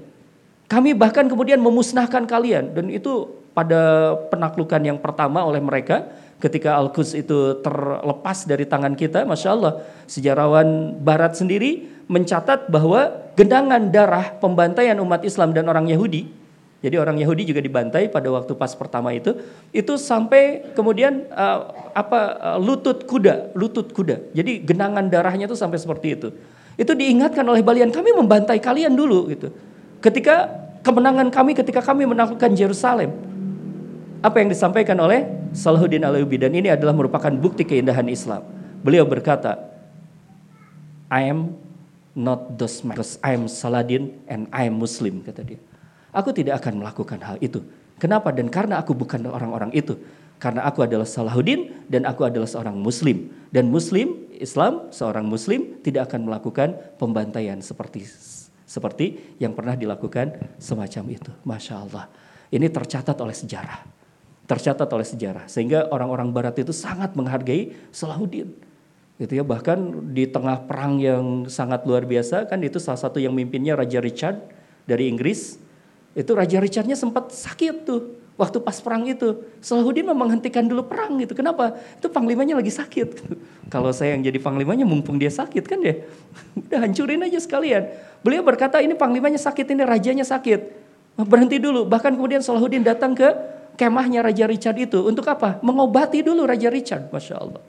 [0.69, 3.25] Kami bahkan kemudian memusnahkan kalian dan itu
[3.57, 6.05] pada penaklukan yang pertama oleh mereka
[6.39, 13.91] ketika Al-Quds itu terlepas dari tangan kita, Masya Allah, sejarawan Barat sendiri mencatat bahwa gendangan
[13.91, 16.38] darah pembantaian umat Islam dan orang Yahudi
[16.79, 19.35] jadi orang Yahudi juga dibantai pada waktu pas pertama itu,
[19.75, 24.31] itu sampai kemudian uh, apa uh, lutut kuda, lutut kuda.
[24.31, 26.31] Jadi genangan darahnya itu sampai seperti itu.
[26.79, 29.51] Itu diingatkan oleh Balian, kami membantai kalian dulu gitu.
[29.99, 30.47] Ketika
[30.79, 33.11] kemenangan kami ketika kami menaklukkan Yerusalem.
[34.19, 35.23] Apa yang disampaikan oleh
[35.55, 38.43] Salahuddin Alayubi dan ini adalah merupakan bukti keindahan Islam.
[38.83, 39.55] Beliau berkata,
[41.07, 41.55] I am
[42.11, 45.59] not those because I am Saladin and I am Muslim kata dia.
[46.09, 47.61] Aku tidak akan melakukan hal itu.
[47.99, 48.31] Kenapa?
[48.31, 49.99] Dan karena aku bukan orang-orang itu.
[50.39, 53.27] Karena aku adalah Salahuddin dan aku adalah seorang muslim.
[53.51, 58.07] Dan muslim, Islam, seorang muslim tidak akan melakukan pembantaian seperti
[58.69, 61.31] seperti yang pernah dilakukan semacam itu.
[61.41, 62.05] Masya Allah.
[62.53, 63.81] Ini tercatat oleh sejarah.
[64.45, 65.49] Tercatat oleh sejarah.
[65.49, 68.53] Sehingga orang-orang barat itu sangat menghargai Salahuddin.
[69.19, 69.75] Gitu ya, bahkan
[70.15, 74.39] di tengah perang yang sangat luar biasa kan itu salah satu yang mimpinnya Raja Richard
[74.87, 75.59] dari Inggris
[76.19, 79.39] itu Raja Richardnya sempat sakit tuh waktu pas perang itu.
[79.59, 81.35] Salahuddin memang menghentikan dulu perang gitu.
[81.35, 81.75] Kenapa?
[81.95, 83.23] Itu panglimanya lagi sakit.
[83.73, 85.99] Kalau saya yang jadi panglimanya mumpung dia sakit kan ya.
[86.67, 87.87] Udah hancurin aja sekalian.
[88.19, 90.75] Beliau berkata ini panglimanya sakit, ini rajanya sakit.
[91.23, 91.83] Berhenti dulu.
[91.87, 93.27] Bahkan kemudian Salahuddin datang ke
[93.75, 95.03] kemahnya Raja Richard itu.
[95.03, 95.59] Untuk apa?
[95.59, 97.11] Mengobati dulu Raja Richard.
[97.11, 97.63] Masya Allah.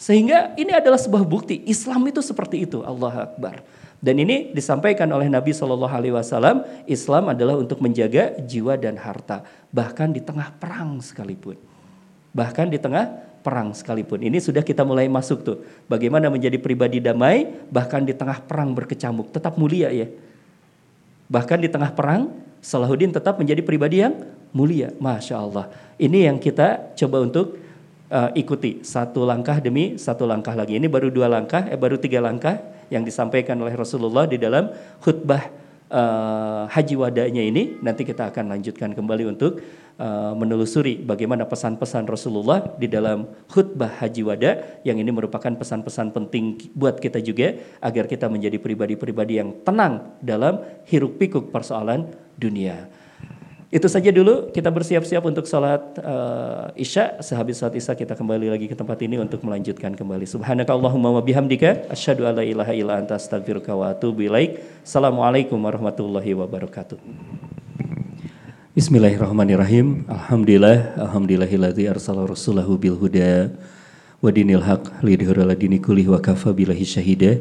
[0.00, 2.80] Sehingga ini adalah sebuah bukti Islam itu seperti itu.
[2.80, 3.60] Allah Akbar.
[3.98, 9.42] Dan ini disampaikan oleh Nabi Shallallahu Alaihi Wasallam, Islam adalah untuk menjaga jiwa dan harta,
[9.74, 11.58] bahkan di tengah perang sekalipun,
[12.30, 13.10] bahkan di tengah
[13.42, 14.22] perang sekalipun.
[14.22, 19.34] Ini sudah kita mulai masuk tuh, bagaimana menjadi pribadi damai, bahkan di tengah perang berkecamuk,
[19.34, 20.06] tetap mulia ya.
[21.26, 22.30] Bahkan di tengah perang,
[22.62, 24.14] Salahuddin tetap menjadi pribadi yang
[24.54, 25.66] mulia, masya Allah.
[25.98, 27.58] Ini yang kita coba untuk
[28.14, 30.78] uh, ikuti satu langkah demi satu langkah lagi.
[30.78, 35.68] Ini baru dua langkah, eh baru tiga langkah yang disampaikan oleh Rasulullah di dalam khutbah
[35.92, 37.76] uh, haji wadanya ini.
[37.80, 39.60] Nanti kita akan lanjutkan kembali untuk
[40.00, 46.72] uh, menelusuri bagaimana pesan-pesan Rasulullah di dalam khutbah haji wada yang ini merupakan pesan-pesan penting
[46.76, 52.88] buat kita juga agar kita menjadi pribadi-pribadi yang tenang dalam hiruk pikuk persoalan dunia.
[53.68, 57.20] Itu saja dulu kita bersiap-siap untuk sholat uh, isya.
[57.20, 60.24] Sehabis sholat isya kita kembali lagi ke tempat ini untuk melanjutkan kembali.
[60.24, 61.84] Subhanaka Allahumma wa bihamdika.
[61.92, 64.56] Asyhadu an la ilaha illa anta astaghfiruka wa atubu ilaik.
[64.80, 66.96] Assalamualaikum warahmatullahi wabarakatuh.
[68.72, 70.08] Bismillahirrahmanirrahim.
[70.08, 70.96] Alhamdulillah.
[71.04, 73.52] Alhamdulillahilladzi arsala rasulahu bil huda
[74.24, 77.36] wa dinil haq lidhura dini kulli wa kafa billahi syahida.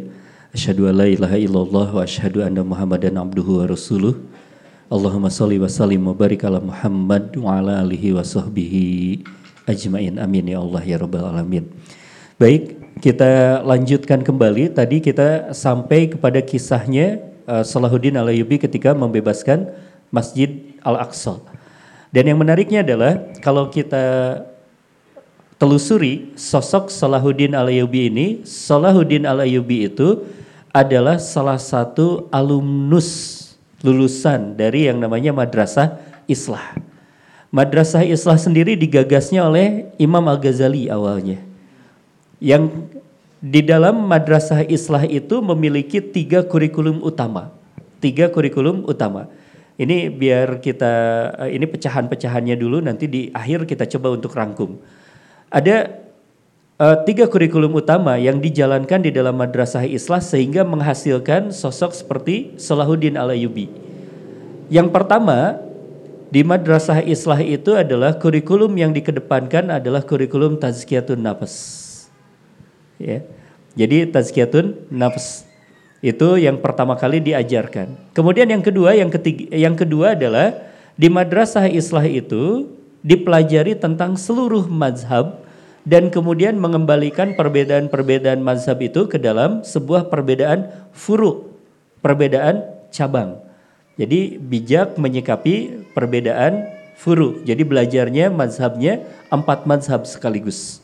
[0.51, 4.26] Asyhadu an la ilaha illallah wa asyhadu anna Muhammadan abduhu wa rasuluh.
[4.87, 9.19] Allahumma salli wa sallim wa barik ala Muhammad wa ala alihi wa sahbihi
[9.67, 10.15] ajmain.
[10.15, 11.67] Amin ya Allah ya rabbal alamin.
[12.39, 14.71] Baik, kita lanjutkan kembali.
[14.71, 17.19] Tadi kita sampai kepada kisahnya
[17.51, 19.75] uh, Salahuddin Alayubi ketika membebaskan
[20.07, 21.35] Masjid Al-Aqsa.
[22.15, 24.39] Dan yang menariknya adalah kalau kita
[25.59, 30.23] telusuri sosok Salahuddin Alayubi ini, Salahuddin Alayubi itu
[30.71, 33.46] adalah salah satu alumnus
[33.87, 35.95] lulusan dari yang namanya Madrasah
[36.27, 36.75] Islah.
[37.47, 41.39] Madrasah Islah sendiri digagasnya oleh Imam Al-Ghazali awalnya.
[42.43, 42.91] Yang
[43.39, 47.55] di dalam Madrasah Islah itu memiliki tiga kurikulum utama.
[48.03, 49.31] Tiga kurikulum utama.
[49.79, 50.93] Ini biar kita,
[51.47, 54.81] eh, ini pecahan-pecahannya dulu nanti di akhir kita coba untuk rangkum.
[55.47, 56.06] Ada
[56.77, 63.17] uh, tiga kurikulum utama yang dijalankan di dalam madrasah Islah sehingga menghasilkan sosok seperti Salahuddin
[63.17, 63.69] Al-Ayyubi.
[64.69, 65.61] Yang pertama,
[66.29, 71.55] di madrasah Islah itu adalah kurikulum yang dikedepankan adalah kurikulum tazkiyatun nafas.
[72.99, 73.23] Ya.
[73.77, 75.45] Jadi tazkiyatun nafas
[76.01, 77.93] itu yang pertama kali diajarkan.
[78.13, 80.53] Kemudian yang kedua, yang ketiga, yang kedua adalah
[80.97, 82.73] di madrasah Islah itu
[83.05, 85.46] dipelajari tentang seluruh mazhab
[85.87, 91.55] dan kemudian mengembalikan perbedaan-perbedaan mazhab itu ke dalam sebuah perbedaan furu,
[92.03, 93.39] perbedaan cabang.
[93.95, 96.67] Jadi bijak menyikapi perbedaan
[96.99, 97.39] furu.
[97.47, 100.83] Jadi belajarnya mazhabnya empat mazhab sekaligus.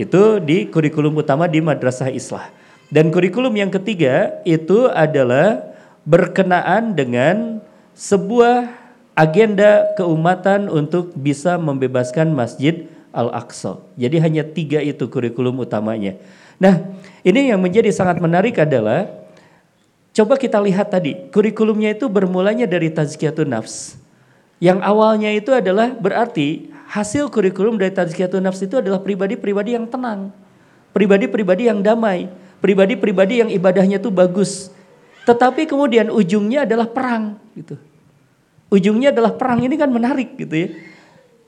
[0.00, 2.48] Itu di kurikulum utama di Madrasah Islah.
[2.88, 5.76] Dan kurikulum yang ketiga itu adalah
[6.08, 7.60] berkenaan dengan
[7.92, 8.64] sebuah
[9.12, 13.78] agenda keumatan untuk bisa membebaskan masjid Al-Aqsa.
[13.94, 16.18] Jadi hanya tiga itu kurikulum utamanya.
[16.58, 16.82] Nah,
[17.22, 19.06] ini yang menjadi sangat menarik adalah
[20.10, 23.94] coba kita lihat tadi, kurikulumnya itu bermulanya dari tazkiyatun nafs.
[24.58, 30.34] Yang awalnya itu adalah berarti hasil kurikulum dari tazkiyatun nafs itu adalah pribadi-pribadi yang tenang,
[30.90, 34.74] pribadi-pribadi yang damai, pribadi-pribadi yang ibadahnya itu bagus.
[35.24, 37.78] Tetapi kemudian ujungnya adalah perang gitu.
[38.72, 40.68] Ujungnya adalah perang ini kan menarik gitu ya.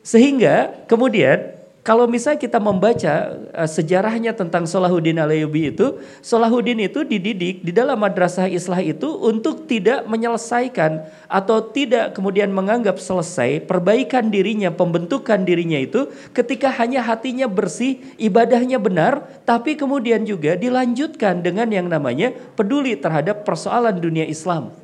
[0.07, 1.56] Sehingga kemudian
[1.87, 7.94] kalau misalnya kita membaca uh, sejarahnya tentang Salahuddin Alayubi itu, Salahuddin itu dididik di dalam
[8.03, 15.79] madrasah Islah itu untuk tidak menyelesaikan atau tidak kemudian menganggap selesai perbaikan dirinya, pembentukan dirinya
[15.79, 22.99] itu ketika hanya hatinya bersih, ibadahnya benar, tapi kemudian juga dilanjutkan dengan yang namanya peduli
[22.99, 24.75] terhadap persoalan dunia Islam.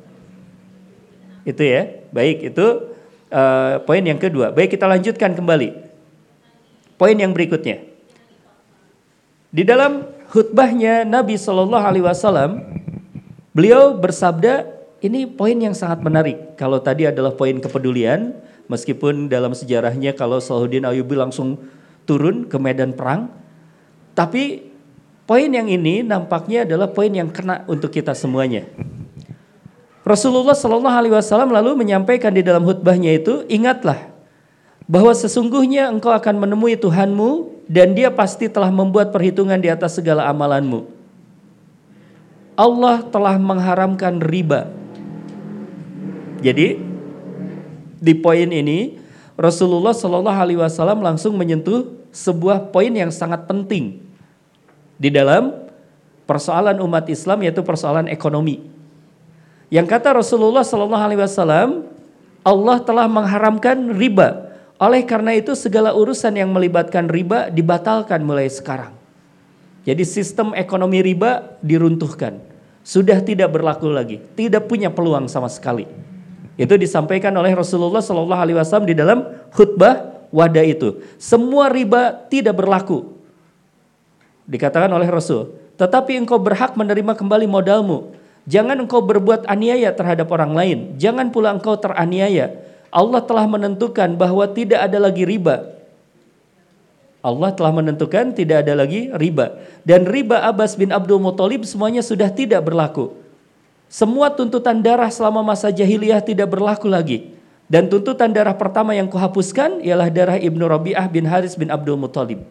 [1.43, 1.99] Itu ya.
[2.15, 2.95] Baik, itu
[3.27, 4.55] uh, poin yang kedua.
[4.55, 5.82] Baik, kita lanjutkan kembali.
[7.03, 7.83] Poin yang berikutnya.
[9.51, 12.63] Di dalam khutbahnya Nabi Shallallahu Alaihi Wasallam,
[13.51, 14.71] beliau bersabda,
[15.03, 16.55] ini poin yang sangat menarik.
[16.55, 18.39] Kalau tadi adalah poin kepedulian,
[18.71, 21.59] meskipun dalam sejarahnya kalau Salahuddin Ayyubi langsung
[22.07, 23.27] turun ke medan perang,
[24.15, 24.71] tapi
[25.27, 28.63] poin yang ini nampaknya adalah poin yang kena untuk kita semuanya.
[30.07, 34.12] Rasulullah Shallallahu Alaihi Wasallam lalu menyampaikan di dalam khutbahnya itu, ingatlah
[34.87, 40.27] bahwa sesungguhnya engkau akan menemui Tuhanmu dan dia pasti telah membuat perhitungan di atas segala
[40.27, 40.83] amalanmu.
[42.53, 44.69] Allah telah mengharamkan riba.
[46.43, 46.77] Jadi
[48.03, 48.99] di poin ini
[49.39, 54.03] Rasulullah Shallallahu Alaihi Wasallam langsung menyentuh sebuah poin yang sangat penting
[54.99, 55.49] di dalam
[56.29, 58.61] persoalan umat Islam yaitu persoalan ekonomi.
[59.73, 61.89] Yang kata Rasulullah Shallallahu Alaihi Wasallam,
[62.45, 68.93] Allah telah mengharamkan riba oleh karena itu segala urusan yang melibatkan riba dibatalkan mulai sekarang.
[69.83, 72.39] Jadi sistem ekonomi riba diruntuhkan.
[72.83, 75.87] Sudah tidak berlaku lagi, tidak punya peluang sama sekali.
[76.59, 79.23] Itu disampaikan oleh Rasulullah Shallallahu Alaihi Wasallam di dalam
[79.55, 80.99] khutbah wada itu.
[81.15, 83.15] Semua riba tidak berlaku.
[84.43, 88.11] Dikatakan oleh Rasul, tetapi engkau berhak menerima kembali modalmu.
[88.43, 90.77] Jangan engkau berbuat aniaya terhadap orang lain.
[90.99, 92.51] Jangan pula engkau teraniaya.
[92.93, 95.65] Allah telah menentukan bahwa tidak ada lagi riba.
[97.25, 99.57] Allah telah menentukan tidak ada lagi riba.
[99.81, 103.17] Dan riba Abbas bin Abdul Muthalib semuanya sudah tidak berlaku.
[103.89, 107.33] Semua tuntutan darah selama masa jahiliyah tidak berlaku lagi.
[107.65, 112.45] Dan tuntutan darah pertama yang kuhapuskan ialah darah Ibnu Rabi'ah bin Haris bin Abdul Muthalib.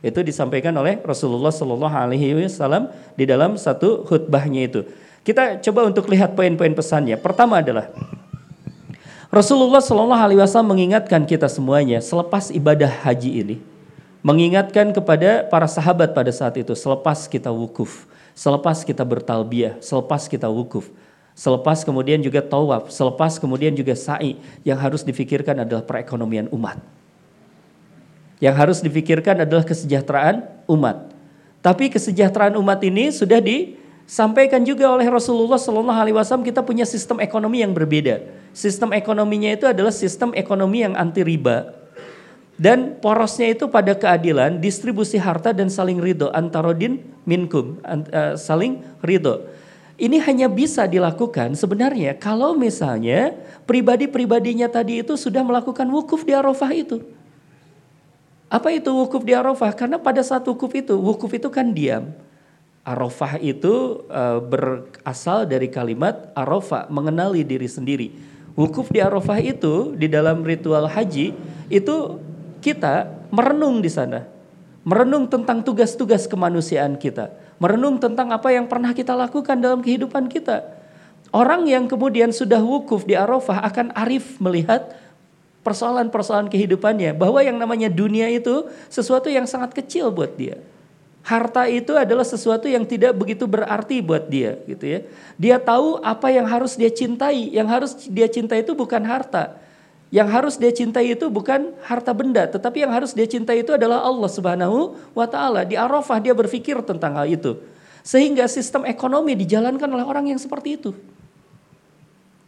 [0.00, 4.86] Itu disampaikan oleh Rasulullah Shallallahu Alaihi Wasallam di dalam satu khutbahnya itu.
[5.26, 7.18] Kita coba untuk lihat poin-poin pesannya.
[7.18, 7.90] Pertama adalah
[9.30, 13.56] Rasulullah Shallallahu Alaihi Wasallam mengingatkan kita semuanya selepas ibadah haji ini,
[14.26, 20.50] mengingatkan kepada para sahabat pada saat itu selepas kita wukuf, selepas kita bertalbiyah, selepas kita
[20.50, 20.90] wukuf,
[21.38, 24.34] selepas kemudian juga tawaf, selepas kemudian juga sa'i
[24.66, 26.82] yang harus difikirkan adalah perekonomian umat.
[28.42, 31.06] Yang harus dipikirkan adalah kesejahteraan umat.
[31.62, 33.38] Tapi kesejahteraan umat ini sudah
[34.10, 36.42] disampaikan juga oleh Rasulullah Sallallahu Alaihi Wasallam.
[36.42, 38.18] Kita punya sistem ekonomi yang berbeda.
[38.50, 41.70] Sistem ekonominya itu adalah sistem ekonomi yang anti riba.
[42.58, 46.26] Dan porosnya itu pada keadilan, distribusi harta dan saling ridho.
[46.34, 49.46] Antarodin minkum, uh, saling ridho.
[49.94, 56.72] Ini hanya bisa dilakukan sebenarnya kalau misalnya pribadi-pribadinya tadi itu sudah melakukan wukuf di Arafah
[56.74, 56.98] itu.
[58.50, 59.70] Apa itu wukuf di Arafah?
[59.70, 62.10] Karena pada saat wukuf itu, wukuf itu kan diam.
[62.80, 68.08] Arafah itu uh, berasal dari kalimat Arafah, mengenali diri sendiri.
[68.56, 71.36] Wukuf di Arafah itu di dalam ritual haji
[71.68, 71.96] itu
[72.64, 74.24] kita merenung di sana.
[74.80, 77.30] Merenung tentang tugas-tugas kemanusiaan kita.
[77.60, 80.64] Merenung tentang apa yang pernah kita lakukan dalam kehidupan kita.
[81.30, 84.96] Orang yang kemudian sudah wukuf di Arafah akan arif melihat
[85.60, 90.58] persoalan-persoalan kehidupannya bahwa yang namanya dunia itu sesuatu yang sangat kecil buat dia.
[91.20, 95.00] Harta itu adalah sesuatu yang tidak begitu berarti buat dia gitu ya.
[95.36, 97.52] Dia tahu apa yang harus dia cintai.
[97.52, 99.60] Yang harus dia cintai itu bukan harta.
[100.10, 104.02] Yang harus dia cintai itu bukan harta benda, tetapi yang harus dia cintai itu adalah
[104.02, 105.62] Allah Subhanahu wa taala.
[105.62, 107.62] Di Arafah dia berpikir tentang hal itu.
[108.02, 110.90] Sehingga sistem ekonomi dijalankan oleh orang yang seperti itu.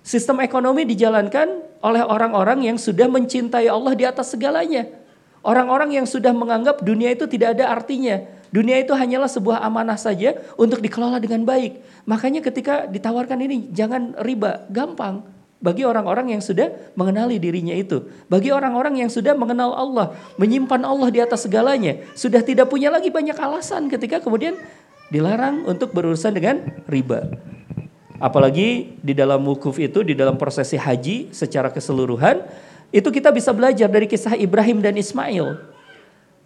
[0.03, 4.91] Sistem ekonomi dijalankan oleh orang-orang yang sudah mencintai Allah di atas segalanya.
[5.47, 8.27] Orang-orang yang sudah menganggap dunia itu tidak ada artinya.
[8.53, 11.81] Dunia itu hanyalah sebuah amanah saja untuk dikelola dengan baik.
[12.05, 15.25] Makanya ketika ditawarkan ini jangan riba, gampang.
[15.63, 18.05] Bagi orang-orang yang sudah mengenali dirinya itu.
[18.29, 22.03] Bagi orang-orang yang sudah mengenal Allah, menyimpan Allah di atas segalanya.
[22.13, 24.59] Sudah tidak punya lagi banyak alasan ketika kemudian
[25.09, 26.61] dilarang untuk berurusan dengan
[26.91, 27.31] riba.
[28.21, 32.43] Apalagi di dalam wukuf itu, di dalam prosesi haji secara keseluruhan,
[32.93, 35.72] itu kita bisa belajar dari kisah Ibrahim dan Ismail.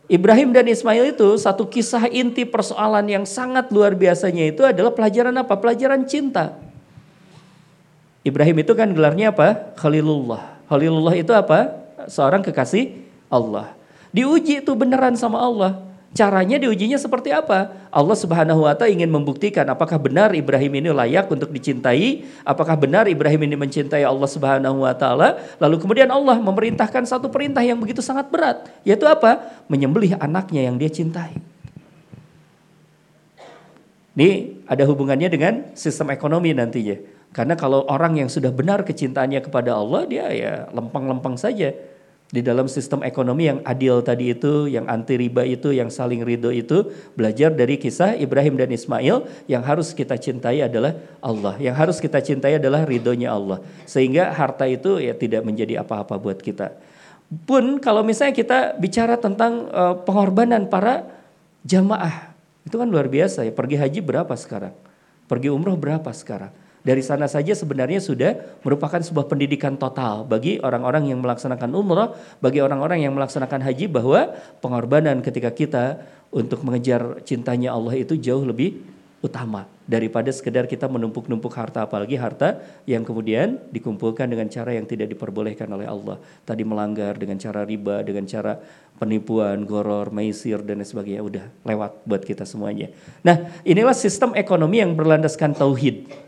[0.06, 5.34] Ibrahim dan Ismail itu satu kisah inti persoalan yang sangat luar biasanya itu adalah pelajaran
[5.34, 5.58] apa?
[5.58, 6.54] Pelajaran cinta.
[8.22, 9.74] Ibrahim itu kan gelarnya apa?
[9.78, 10.62] Khalilullah.
[10.66, 11.74] Khalilullah itu apa?
[12.06, 13.74] Seorang kekasih Allah.
[14.14, 15.85] Diuji itu beneran sama Allah.
[16.16, 17.76] Caranya diujinya seperti apa?
[17.92, 23.04] Allah Subhanahu wa taala ingin membuktikan apakah benar Ibrahim ini layak untuk dicintai, apakah benar
[23.04, 25.36] Ibrahim ini mencintai Allah Subhanahu wa taala.
[25.60, 29.44] Lalu kemudian Allah memerintahkan satu perintah yang begitu sangat berat, yaitu apa?
[29.68, 31.36] Menyembelih anaknya yang dia cintai.
[34.16, 36.96] Ini ada hubungannya dengan sistem ekonomi nantinya.
[37.36, 41.76] Karena kalau orang yang sudah benar kecintaannya kepada Allah, dia ya lempeng-lempeng saja
[42.26, 46.50] di dalam sistem ekonomi yang adil tadi itu, yang anti riba itu, yang saling ridho
[46.50, 51.54] itu, belajar dari kisah Ibrahim dan Ismail, yang harus kita cintai adalah Allah.
[51.62, 53.62] Yang harus kita cintai adalah ridhonya Allah.
[53.86, 56.74] Sehingga harta itu ya tidak menjadi apa-apa buat kita.
[57.46, 61.06] Pun kalau misalnya kita bicara tentang uh, pengorbanan para
[61.62, 62.34] jamaah,
[62.66, 63.54] itu kan luar biasa ya.
[63.54, 64.74] Pergi haji berapa sekarang?
[65.30, 66.50] Pergi umroh berapa sekarang?
[66.86, 72.62] Dari sana saja sebenarnya sudah merupakan sebuah pendidikan total bagi orang-orang yang melaksanakan umrah, bagi
[72.62, 74.30] orang-orang yang melaksanakan haji bahwa
[74.62, 75.98] pengorbanan ketika kita
[76.30, 78.86] untuk mengejar cintanya Allah itu jauh lebih
[79.18, 85.10] utama daripada sekedar kita menumpuk-numpuk harta apalagi harta yang kemudian dikumpulkan dengan cara yang tidak
[85.10, 86.22] diperbolehkan oleh Allah.
[86.46, 88.62] Tadi melanggar dengan cara riba, dengan cara
[89.02, 92.94] penipuan, goror, maisir dan sebagainya udah lewat buat kita semuanya.
[93.26, 96.25] Nah, inilah sistem ekonomi yang berlandaskan tauhid.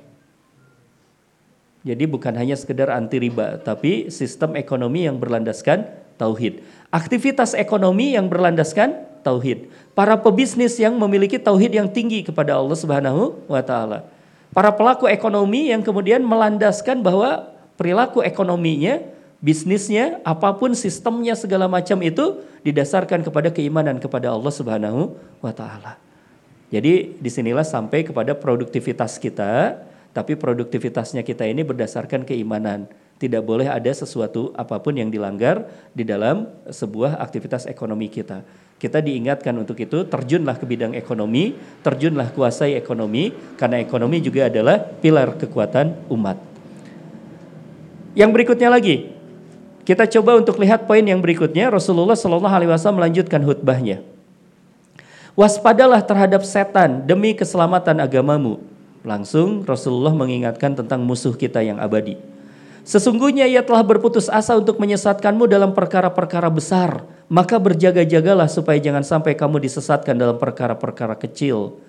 [1.86, 5.86] Jadi bukan hanya sekedar anti riba, tapi sistem ekonomi yang berlandaskan
[6.18, 6.60] tauhid.
[6.90, 9.70] Aktivitas ekonomi yang berlandaskan tauhid.
[9.94, 14.10] Para pebisnis yang memiliki tauhid yang tinggi kepada Allah Subhanahu wa taala.
[14.50, 18.98] Para pelaku ekonomi yang kemudian melandaskan bahwa perilaku ekonominya,
[19.38, 25.94] bisnisnya, apa pun sistemnya segala macam itu didasarkan kepada keimanan kepada Allah Subhanahu wa taala.
[26.68, 29.78] Jadi di sinilah sampai kepada produktivitas kita,
[30.18, 32.90] tapi produktivitasnya kita ini berdasarkan keimanan.
[33.22, 35.62] Tidak boleh ada sesuatu apa pun yang dilanggar
[35.94, 38.42] di dalam sebuah aktivitas ekonomi kita.
[38.82, 41.54] Kita diingatkan untuk itu, terjunlah ke bidang ekonomi,
[41.86, 46.38] terjunlah kuasai ekonomi, karena ekonomi juga adalah pilar kekuatan umat.
[48.18, 49.14] Yang berikutnya lagi,
[49.86, 51.70] kita coba untuk lihat poin yang berikutnya.
[51.70, 54.02] Rasulullah Shallallahu Alaihi Wasallam melanjutkan khutbahnya.
[55.38, 58.77] Waspadalah terhadap setan demi keselamatan agamamu.
[59.09, 62.20] Langsung Rasulullah mengingatkan tentang musuh kita yang abadi.
[62.84, 67.09] Sesungguhnya ia telah berputus asa untuk menyesatkanmu dalam perkara-perkara besar.
[67.24, 71.80] Maka berjaga-jagalah supaya jangan sampai kamu disesatkan dalam perkara-perkara kecil.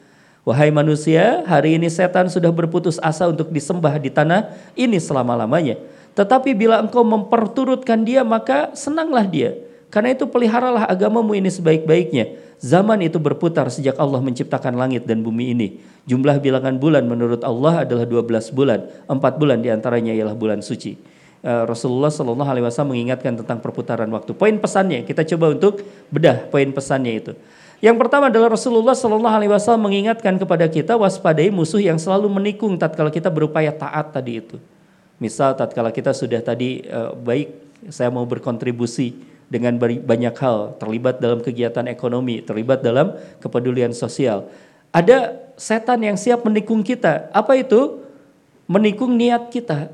[0.47, 5.75] Wahai manusia, hari ini setan sudah berputus asa untuk disembah di tanah ini selama-lamanya.
[6.15, 9.59] Tetapi bila engkau memperturutkan dia, maka senanglah dia.
[9.91, 15.55] Karena itu peliharalah agamamu ini sebaik-baiknya Zaman itu berputar sejak Allah menciptakan langit dan bumi
[15.55, 15.67] ini.
[16.03, 18.83] Jumlah bilangan bulan menurut Allah adalah 12 bulan.
[19.07, 20.99] Empat bulan di antaranya ialah bulan suci.
[21.39, 24.35] Eh, Rasulullah Shallallahu Alaihi Wasallam mengingatkan tentang perputaran waktu.
[24.35, 25.79] Poin pesannya kita coba untuk
[26.11, 27.31] bedah poin pesannya itu.
[27.79, 32.75] Yang pertama adalah Rasulullah Shallallahu Alaihi Wasallam mengingatkan kepada kita waspadai musuh yang selalu menikung
[32.75, 34.59] tatkala kita berupaya taat tadi itu.
[35.15, 37.55] Misal tatkala kita sudah tadi uh, baik
[37.87, 39.15] saya mau berkontribusi
[39.49, 44.45] dengan banyak hal, terlibat dalam kegiatan ekonomi, terlibat dalam kepedulian sosial.
[44.93, 47.33] Ada setan yang siap menikung kita.
[47.33, 48.05] Apa itu?
[48.69, 49.89] Menikung niat kita.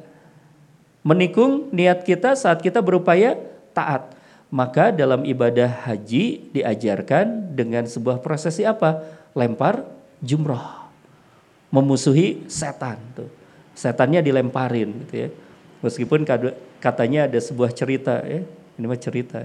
[1.08, 3.40] Menikung niat kita saat kita berupaya
[3.72, 4.12] taat.
[4.52, 9.04] Maka dalam ibadah haji diajarkan dengan sebuah prosesi apa?
[9.36, 9.88] Lempar
[10.20, 10.88] jumroh.
[11.72, 13.32] Memusuhi setan tuh.
[13.76, 15.30] Setannya dilemparin gitu ya.
[15.84, 16.24] Meskipun
[16.80, 19.40] katanya ada sebuah cerita ya, ini mah cerita.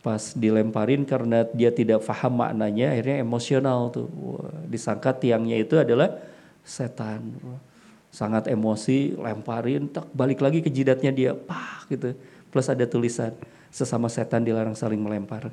[0.00, 4.08] Pas dilemparin karena dia tidak paham maknanya, akhirnya emosional tuh.
[4.16, 6.16] Wah, disangka tiangnya itu adalah
[6.64, 7.36] setan.
[8.10, 12.16] Sangat emosi, lemparin, tak balik lagi ke jidatnya dia, pah gitu.
[12.50, 13.36] Plus ada tulisan,
[13.70, 15.52] sesama setan dilarang saling melempar.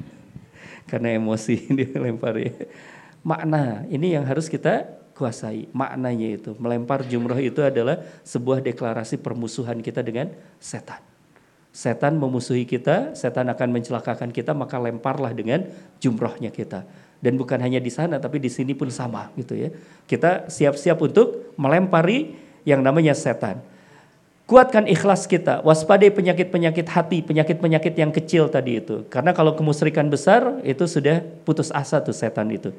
[0.90, 1.88] karena emosi dia.
[3.22, 9.84] Makna, ini yang harus kita kuasai maknanya itu melempar jumroh itu adalah sebuah deklarasi permusuhan
[9.84, 11.09] kita dengan setan
[11.70, 15.70] Setan memusuhi kita, setan akan mencelakakan kita, maka lemparlah dengan
[16.02, 16.82] jumrohnya kita.
[17.22, 19.70] Dan bukan hanya di sana, tapi di sini pun sama gitu ya.
[20.10, 22.34] Kita siap-siap untuk melempari
[22.66, 23.62] yang namanya setan.
[24.50, 29.06] Kuatkan ikhlas kita, waspadai penyakit-penyakit hati, penyakit-penyakit yang kecil tadi itu.
[29.06, 32.74] Karena kalau kemusrikan besar, itu sudah putus asa tuh setan itu.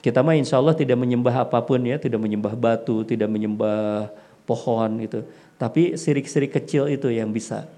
[0.00, 4.08] Kita mah insya Allah tidak menyembah apa pun ya, tidak menyembah batu, tidak menyembah
[4.48, 5.20] pohon gitu.
[5.60, 7.68] Tapi sirik-sirik kecil itu yang bisa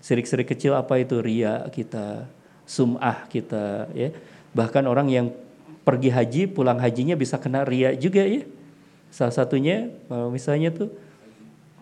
[0.00, 1.20] Sirik-sirik kecil apa itu?
[1.20, 2.24] Ria kita,
[2.64, 4.10] sum'ah kita ya.
[4.56, 5.26] Bahkan orang yang
[5.84, 8.42] pergi haji, pulang hajinya bisa kena ria juga ya.
[9.10, 9.90] Salah satunya
[10.32, 10.88] misalnya tuh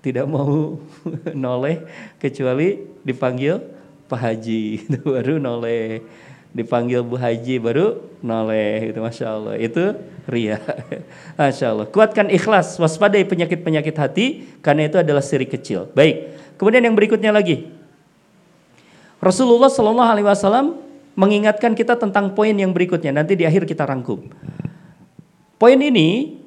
[0.01, 0.79] tidak mau
[1.35, 1.85] noleh
[2.17, 3.61] kecuali dipanggil
[4.09, 4.63] Pak Haji.
[4.89, 6.03] Itu baru noleh.
[6.49, 8.91] Dipanggil Bu Haji baru noleh.
[8.91, 9.55] Itu Masya Allah.
[9.61, 9.95] Itu
[10.25, 10.59] ria.
[11.39, 11.87] Masya Allah.
[11.87, 14.27] Kuatkan ikhlas waspadai penyakit-penyakit hati
[14.65, 15.93] karena itu adalah siri kecil.
[15.93, 16.35] Baik.
[16.57, 17.78] Kemudian yang berikutnya lagi
[19.19, 20.79] Rasulullah Shallallahu Alaihi Wasallam
[21.19, 23.11] mengingatkan kita tentang poin yang berikutnya.
[23.11, 24.31] Nanti di akhir kita rangkum.
[25.59, 26.39] Poin ini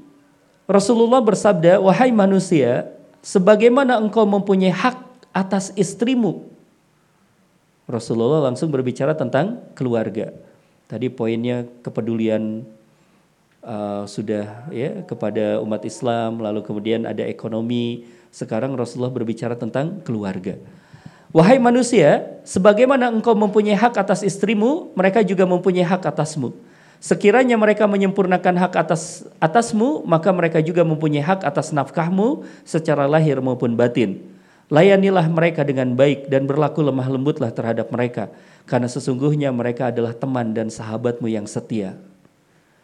[0.72, 2.88] Rasulullah bersabda, wahai manusia,
[3.20, 4.96] sebagaimana engkau mempunyai hak
[5.36, 6.48] atas istrimu.
[7.92, 10.32] Rasulullah langsung berbicara tentang keluarga.
[10.88, 12.64] Tadi poinnya kepedulian
[13.68, 18.08] uh, sudah ya kepada umat Islam, lalu kemudian ada ekonomi.
[18.32, 20.56] Sekarang Rasulullah berbicara tentang keluarga.
[21.32, 26.52] Wahai manusia, sebagaimana engkau mempunyai hak atas istrimu, mereka juga mempunyai hak atasmu.
[27.00, 33.40] Sekiranya mereka menyempurnakan hak atas atasmu, maka mereka juga mempunyai hak atas nafkahmu secara lahir
[33.40, 34.20] maupun batin.
[34.68, 38.28] Layanilah mereka dengan baik dan berlaku lemah lembutlah terhadap mereka,
[38.68, 41.96] karena sesungguhnya mereka adalah teman dan sahabatmu yang setia.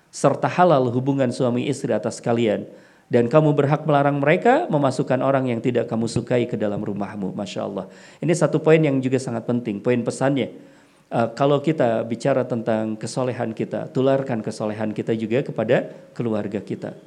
[0.08, 2.64] Serta halal hubungan suami istri atas kalian
[3.08, 7.32] dan kamu berhak melarang mereka memasukkan orang yang tidak kamu sukai ke dalam rumahmu.
[7.32, 7.86] Masya Allah.
[8.20, 9.80] Ini satu poin yang juga sangat penting.
[9.80, 10.52] Poin pesannya,
[11.08, 17.00] uh, kalau kita bicara tentang kesolehan kita, tularkan kesolehan kita juga kepada keluarga kita.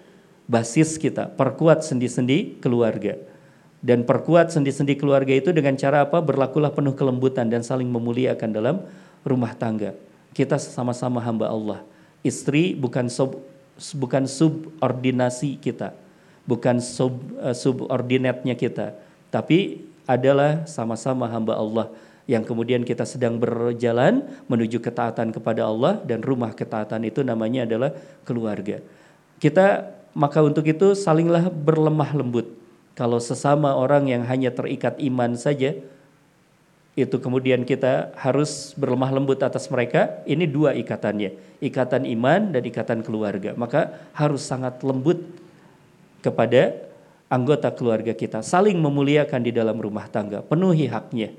[0.49, 3.21] Basis kita, perkuat sendi-sendi keluarga.
[3.81, 6.21] Dan perkuat sendi-sendi keluarga itu dengan cara apa?
[6.21, 8.77] Berlakulah penuh kelembutan dan saling memuliakan dalam
[9.25, 9.97] rumah tangga.
[10.33, 11.81] Kita sama-sama hamba Allah.
[12.21, 13.41] Istri bukan sob,
[13.97, 15.97] bukan subordinasi kita,
[16.45, 18.97] bukan sub, uh, subordinatnya kita,
[19.33, 21.87] tapi adalah sama-sama hamba Allah
[22.31, 27.91] yang kemudian kita sedang berjalan menuju ketaatan kepada Allah dan rumah ketaatan itu namanya adalah
[28.23, 28.79] keluarga.
[29.43, 32.47] Kita maka untuk itu salinglah berlemah lembut.
[32.95, 35.75] Kalau sesama orang yang hanya terikat iman saja,
[37.03, 40.21] itu kemudian kita harus berlemah lembut atas mereka.
[40.29, 43.57] Ini dua ikatannya, ikatan iman dan ikatan keluarga.
[43.57, 45.21] Maka harus sangat lembut
[46.21, 46.77] kepada
[47.31, 51.31] anggota keluarga kita, saling memuliakan di dalam rumah tangga, penuhi haknya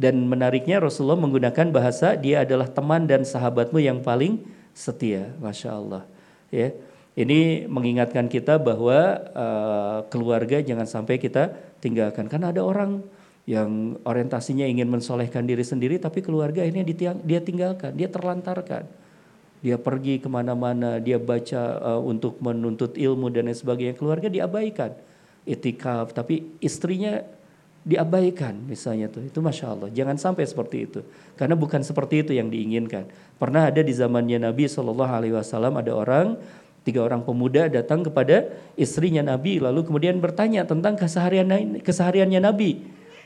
[0.00, 4.40] dan menariknya Rasulullah menggunakan bahasa dia adalah teman dan sahabatmu yang paling
[4.72, 6.08] setia, masya Allah.
[6.48, 6.72] Ya,
[7.12, 11.52] ini mengingatkan kita bahwa uh, keluarga jangan sampai kita
[11.84, 12.32] tinggalkan.
[12.32, 13.04] Karena ada orang
[13.48, 18.84] yang orientasinya ingin mensolehkan diri sendiri, tapi keluarga ini dia tinggalkan, dia terlantarkan.
[19.60, 23.92] Dia pergi ke mana-mana, dia baca uh, untuk menuntut ilmu dan lain sebagainya.
[23.92, 24.96] Keluarga diabaikan,
[25.44, 27.20] itikaf, tapi istrinya
[27.84, 29.24] diabaikan misalnya tuh.
[29.24, 29.88] Itu masya Allah.
[29.92, 31.00] Jangan sampai seperti itu.
[31.36, 33.08] Karena bukan seperti itu yang diinginkan.
[33.36, 36.40] Pernah ada di zamannya Nabi Wasallam ada orang
[36.80, 42.80] tiga orang pemuda datang kepada istrinya Nabi lalu kemudian bertanya tentang keseharian kesehariannya Nabi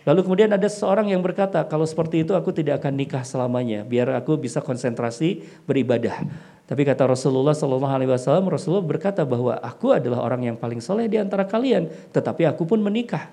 [0.05, 4.13] lalu kemudian ada seorang yang berkata kalau seperti itu aku tidak akan nikah selamanya biar
[4.15, 6.23] aku bisa konsentrasi beribadah
[6.65, 11.09] tapi kata Rasulullah Shallallahu Alaihi Wasallam Rasulullah berkata bahwa aku adalah orang yang paling soleh
[11.09, 13.29] di antara kalian tetapi aku pun menikah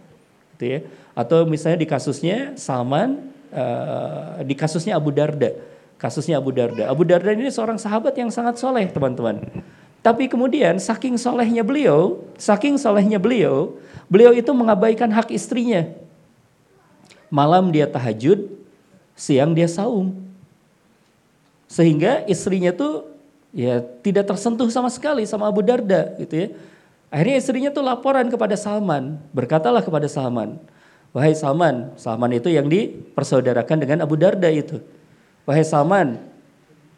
[0.62, 0.80] gitu ya.
[1.18, 5.58] Atau misalnya di kasusnya Salman, uh, di kasusnya Abu Darda,
[5.98, 6.86] kasusnya Abu Darda.
[6.86, 9.42] Abu Darda ini seorang sahabat yang sangat soleh teman-teman.
[10.06, 15.90] Tapi kemudian saking solehnya beliau, saking solehnya beliau, beliau itu mengabaikan hak istrinya.
[17.32, 18.52] Malam dia tahajud,
[19.16, 20.12] siang dia saum.
[21.72, 23.08] Sehingga istrinya tuh
[23.56, 26.48] ya tidak tersentuh sama sekali sama Abu Darda gitu ya.
[27.08, 30.60] Akhirnya istrinya tuh laporan kepada Salman, berkatalah kepada Salman,
[31.12, 34.80] wahai Salman, Salman itu yang dipersaudarakan dengan Abu Darda itu.
[35.44, 36.20] Wahai Salman,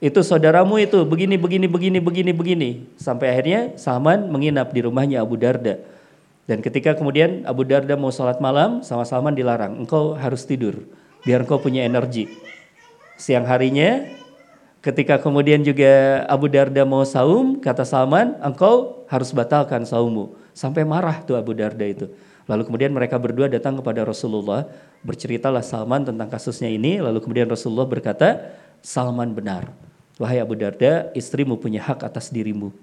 [0.03, 2.69] itu saudaramu itu begini begini begini begini begini
[2.99, 5.79] sampai akhirnya Salman menginap di rumahnya Abu Darda.
[6.43, 10.83] Dan ketika kemudian Abu Darda mau sholat malam sama Salman dilarang, engkau harus tidur
[11.23, 12.27] biar engkau punya energi.
[13.15, 14.03] Siang harinya
[14.83, 20.35] Ketika kemudian juga Abu Darda mau saum, kata Salman, engkau harus batalkan saummu.
[20.51, 22.11] Sampai marah tuh Abu Darda itu.
[22.51, 24.67] Lalu kemudian mereka berdua datang kepada Rasulullah,
[24.99, 29.71] berceritalah Salman tentang kasusnya ini, lalu kemudian Rasulullah berkata, Salman benar.
[30.19, 32.75] Wahai Abu Darda, istrimu punya hak atas dirimu.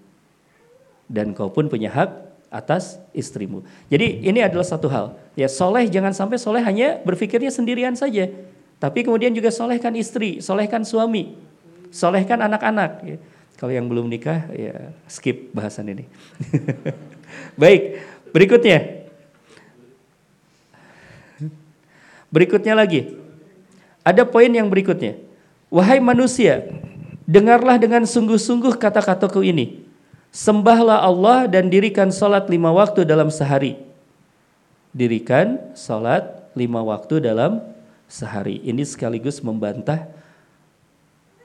[1.04, 3.62] Dan kau pun punya hak atas istrimu.
[3.86, 5.14] Jadi ini adalah satu hal.
[5.38, 8.26] Ya soleh jangan sampai soleh hanya berpikirnya sendirian saja.
[8.82, 11.50] Tapi kemudian juga solehkan istri, solehkan suami
[11.90, 12.90] solehkan anak-anak.
[13.04, 13.16] Ya.
[13.58, 16.04] Kalau yang belum nikah ya skip bahasan ini.
[17.60, 18.00] Baik,
[18.32, 19.04] berikutnya.
[22.30, 23.20] Berikutnya lagi.
[24.00, 25.18] Ada poin yang berikutnya.
[25.68, 26.66] Wahai manusia,
[27.28, 29.84] dengarlah dengan sungguh-sungguh kata-kataku ini.
[30.30, 33.74] Sembahlah Allah dan dirikan salat lima waktu dalam sehari.
[34.94, 37.58] Dirikan salat lima waktu dalam
[38.06, 38.62] sehari.
[38.62, 40.06] Ini sekaligus membantah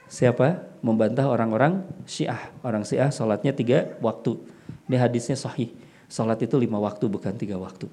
[0.05, 2.53] siapa membantah orang-orang Syiah.
[2.61, 4.37] Orang Syiah sholatnya tiga waktu.
[4.85, 5.73] Ini hadisnya sahih.
[6.05, 7.89] Sholat itu lima waktu bukan tiga waktu.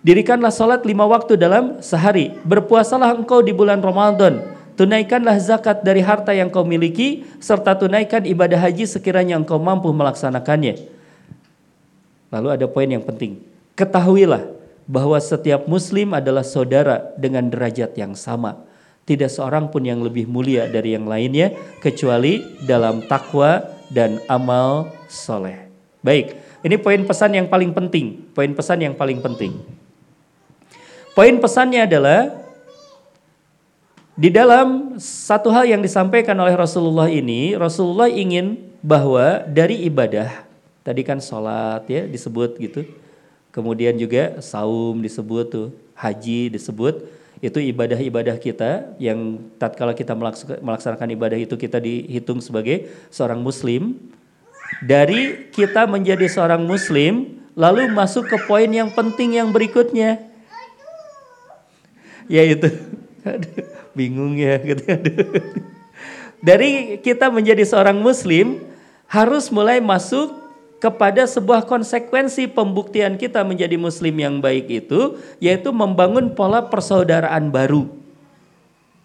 [0.00, 2.32] Dirikanlah sholat lima waktu dalam sehari.
[2.40, 4.55] Berpuasalah engkau di bulan Ramadan.
[4.76, 10.84] Tunaikanlah zakat dari harta yang kau miliki serta tunaikan ibadah haji sekiranya engkau mampu melaksanakannya.
[12.28, 13.40] Lalu ada poin yang penting.
[13.72, 14.44] Ketahuilah
[14.84, 18.66] bahwa setiap muslim adalah saudara dengan derajat yang sama
[19.06, 25.70] tidak seorang pun yang lebih mulia dari yang lainnya kecuali dalam takwa dan amal soleh.
[26.02, 26.34] Baik,
[26.66, 28.26] ini poin pesan yang paling penting.
[28.34, 29.54] Poin pesan yang paling penting.
[31.14, 32.45] Poin pesannya adalah
[34.16, 40.48] di dalam satu hal yang disampaikan oleh Rasulullah ini, Rasulullah ingin bahwa dari ibadah,
[40.80, 42.88] tadi kan sholat ya disebut gitu,
[43.52, 47.04] kemudian juga saum disebut tuh, haji disebut,
[47.44, 50.16] itu ibadah-ibadah kita yang tatkala kita
[50.64, 54.00] melaksanakan ibadah itu kita dihitung sebagai seorang muslim.
[54.80, 60.24] Dari kita menjadi seorang muslim lalu masuk ke poin yang penting yang berikutnya.
[62.26, 62.72] Yaitu
[63.96, 64.84] bingung ya gitu
[66.44, 68.60] dari kita menjadi seorang muslim
[69.08, 76.36] harus mulai masuk kepada sebuah konsekuensi pembuktian kita menjadi muslim yang baik itu yaitu membangun
[76.36, 77.88] pola persaudaraan baru.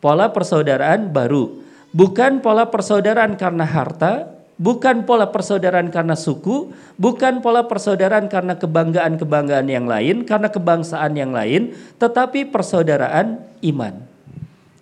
[0.04, 1.62] Pola persaudaraan baru.
[1.92, 9.68] Bukan pola persaudaraan karena harta, bukan pola persaudaraan karena suku, bukan pola persaudaraan karena kebanggaan-kebanggaan
[9.68, 14.11] yang lain, karena kebangsaan yang lain, tetapi persaudaraan iman.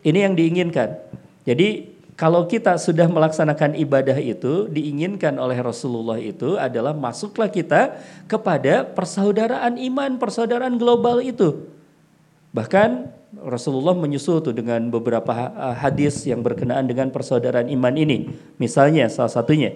[0.03, 0.95] Ini yang diinginkan.
[1.43, 7.95] Jadi kalau kita sudah melaksanakan ibadah itu diinginkan oleh Rasulullah itu adalah masuklah kita
[8.27, 11.63] kepada persaudaraan iman, persaudaraan global itu.
[12.51, 13.07] Bahkan
[13.45, 15.31] Rasulullah menyusul tuh dengan beberapa
[15.79, 18.35] hadis yang berkenaan dengan persaudaraan iman ini.
[18.59, 19.71] Misalnya salah satunya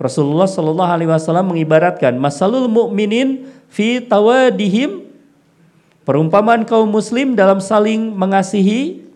[0.00, 5.10] Rasulullah Shallallahu Alaihi Wasallam mengibaratkan masalul mukminin fi tawadihim
[6.08, 9.09] perumpamaan kaum muslim dalam saling mengasihi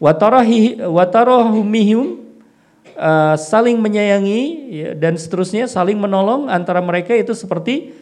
[0.00, 2.24] watarahumihum
[2.96, 4.40] uh, saling menyayangi
[4.72, 7.92] ya, dan seterusnya saling menolong antara mereka itu seperti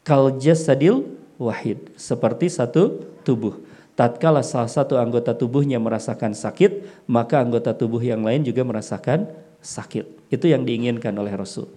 [0.00, 1.04] kal jasadil
[1.36, 3.60] wahid seperti satu tubuh.
[3.92, 9.28] Tatkala salah satu anggota tubuhnya merasakan sakit maka anggota tubuh yang lain juga merasakan
[9.60, 10.32] sakit.
[10.32, 11.68] Itu yang diinginkan oleh Rasul.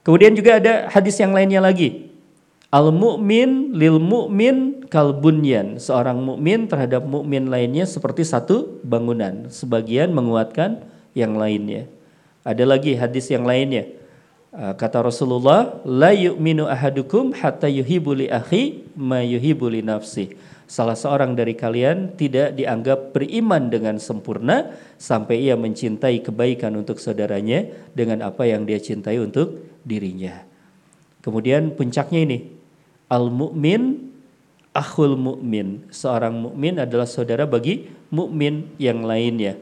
[0.00, 2.08] Kemudian juga ada hadis yang lainnya lagi
[2.68, 5.80] Al mukmin lil mukmin kal bunyan.
[5.80, 10.84] Seorang mukmin terhadap mukmin lainnya seperti satu bangunan, sebagian menguatkan
[11.16, 11.88] yang lainnya.
[12.44, 13.88] Ada lagi hadis yang lainnya.
[14.52, 20.36] Ah, kata Rasulullah, la yu'minu ahadukum hatta yuhibbu li akhi ma yuhibbu li nafsi.
[20.68, 27.64] Salah seorang dari kalian tidak dianggap beriman dengan sempurna sampai ia mencintai kebaikan untuk saudaranya
[27.96, 29.56] dengan apa yang dia cintai untuk
[29.88, 30.44] dirinya.
[31.24, 32.57] Kemudian puncaknya ini,
[33.08, 34.08] Al-mu'min
[34.78, 35.90] akhul mu'min.
[35.90, 39.58] Seorang mukmin adalah saudara bagi mukmin yang lainnya.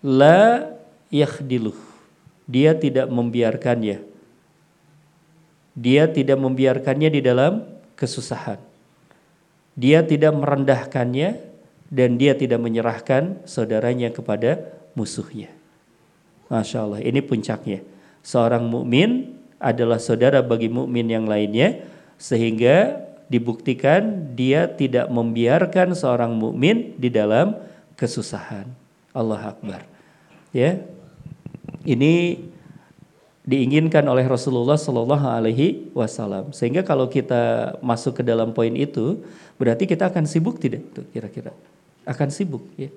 [0.00, 0.72] La
[1.12, 1.76] yakhdiluh.
[2.48, 4.00] Dia tidak membiarkannya.
[5.78, 7.62] Dia tidak membiarkannya di dalam
[7.92, 8.56] kesusahan.
[9.78, 11.28] Dia tidak merendahkannya
[11.92, 15.52] dan dia tidak menyerahkan saudaranya kepada musuhnya.
[16.50, 17.84] Masya Allah, ini puncaknya.
[18.24, 21.82] Seorang mukmin adalah saudara bagi mukmin yang lainnya
[22.18, 27.58] sehingga dibuktikan dia tidak membiarkan seorang mukmin di dalam
[27.98, 28.66] kesusahan.
[29.12, 29.84] Allah Akbar.
[30.54, 30.80] Ya.
[31.84, 32.40] Ini
[33.44, 36.52] diinginkan oleh Rasulullah Shallallahu alaihi wasallam.
[36.52, 39.20] Sehingga kalau kita masuk ke dalam poin itu,
[39.60, 41.52] berarti kita akan sibuk tidak tuh kira-kira?
[42.08, 42.88] Akan sibuk ya.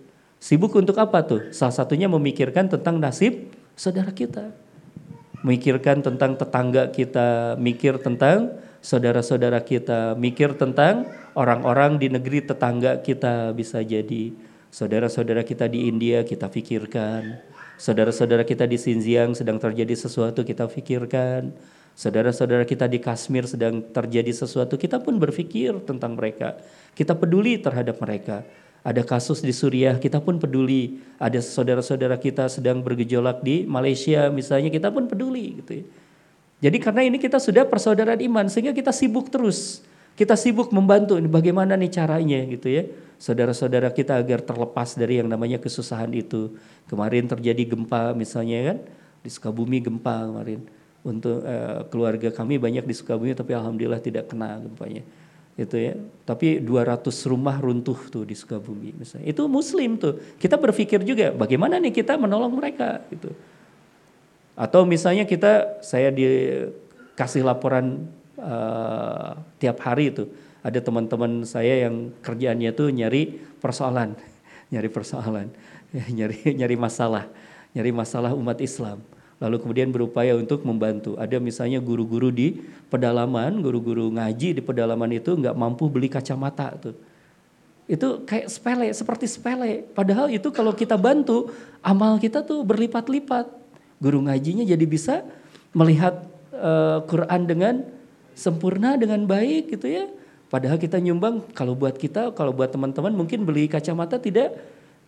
[0.42, 1.52] Sibuk untuk apa tuh?
[1.54, 4.52] Salah satunya memikirkan tentang nasib saudara kita
[5.42, 13.54] mikirkan tentang tetangga kita, mikir tentang saudara-saudara kita, mikir tentang orang-orang di negeri tetangga kita
[13.54, 14.34] bisa jadi.
[14.72, 17.44] Saudara-saudara kita di India kita pikirkan,
[17.76, 21.52] saudara-saudara kita di Xinjiang sedang terjadi sesuatu kita pikirkan,
[21.92, 26.56] saudara-saudara kita di Kashmir sedang terjadi sesuatu kita pun berpikir tentang mereka,
[26.96, 28.48] kita peduli terhadap mereka.
[28.82, 30.98] Ada kasus di Suriah, kita pun peduli.
[31.22, 35.86] Ada saudara-saudara kita sedang bergejolak di Malaysia misalnya, kita pun peduli gitu ya.
[36.62, 39.86] Jadi karena ini kita sudah persaudaraan iman sehingga kita sibuk terus.
[40.18, 42.86] Kita sibuk membantu ini bagaimana nih caranya gitu ya.
[43.22, 46.54] Saudara-saudara kita agar terlepas dari yang namanya kesusahan itu.
[46.90, 48.78] Kemarin terjadi gempa misalnya kan
[49.22, 50.62] di Sukabumi gempa kemarin.
[51.02, 55.02] Untuk uh, keluarga kami banyak di Sukabumi tapi alhamdulillah tidak kena gempanya
[55.60, 55.94] gitu ya.
[56.24, 59.28] Tapi 200 rumah runtuh tuh di Sukabumi misalnya.
[59.28, 60.38] Itu muslim tuh.
[60.40, 63.32] Kita berpikir juga bagaimana nih kita menolong mereka gitu.
[64.56, 70.28] Atau misalnya kita saya dikasih laporan uh, tiap hari itu
[70.62, 74.14] ada teman-teman saya yang kerjaannya tuh nyari persoalan,
[74.74, 75.48] nyari persoalan,
[76.18, 77.26] nyari nyari masalah,
[77.74, 79.02] nyari masalah umat Islam
[79.42, 81.18] lalu kemudian berupaya untuk membantu.
[81.18, 82.62] Ada misalnya guru-guru di
[82.94, 86.96] pedalaman, guru-guru ngaji di pedalaman itu nggak mampu beli kacamata tuh.
[87.90, 89.82] Itu kayak sepele, seperti sepele.
[89.98, 91.50] Padahal itu kalau kita bantu,
[91.82, 93.50] amal kita tuh berlipat-lipat.
[93.98, 95.26] Guru ngajinya jadi bisa
[95.74, 96.22] melihat
[96.54, 97.74] uh, Quran dengan
[98.38, 100.06] sempurna, dengan baik gitu ya.
[100.54, 104.54] Padahal kita nyumbang kalau buat kita, kalau buat teman-teman mungkin beli kacamata tidak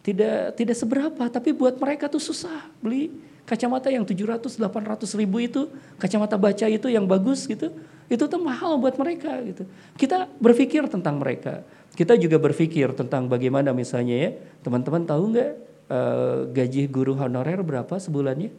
[0.02, 3.14] tidak tidak seberapa, tapi buat mereka tuh susah beli
[3.44, 5.68] Kacamata yang 700 800 ribu itu,
[6.00, 7.76] kacamata baca itu yang bagus gitu,
[8.08, 9.68] itu tuh mahal buat mereka gitu.
[10.00, 11.68] Kita berpikir tentang mereka.
[11.94, 14.30] Kita juga berpikir tentang bagaimana misalnya ya,
[14.64, 15.52] teman-teman tahu nggak
[15.92, 18.50] uh, gaji guru honorer berapa sebulannya?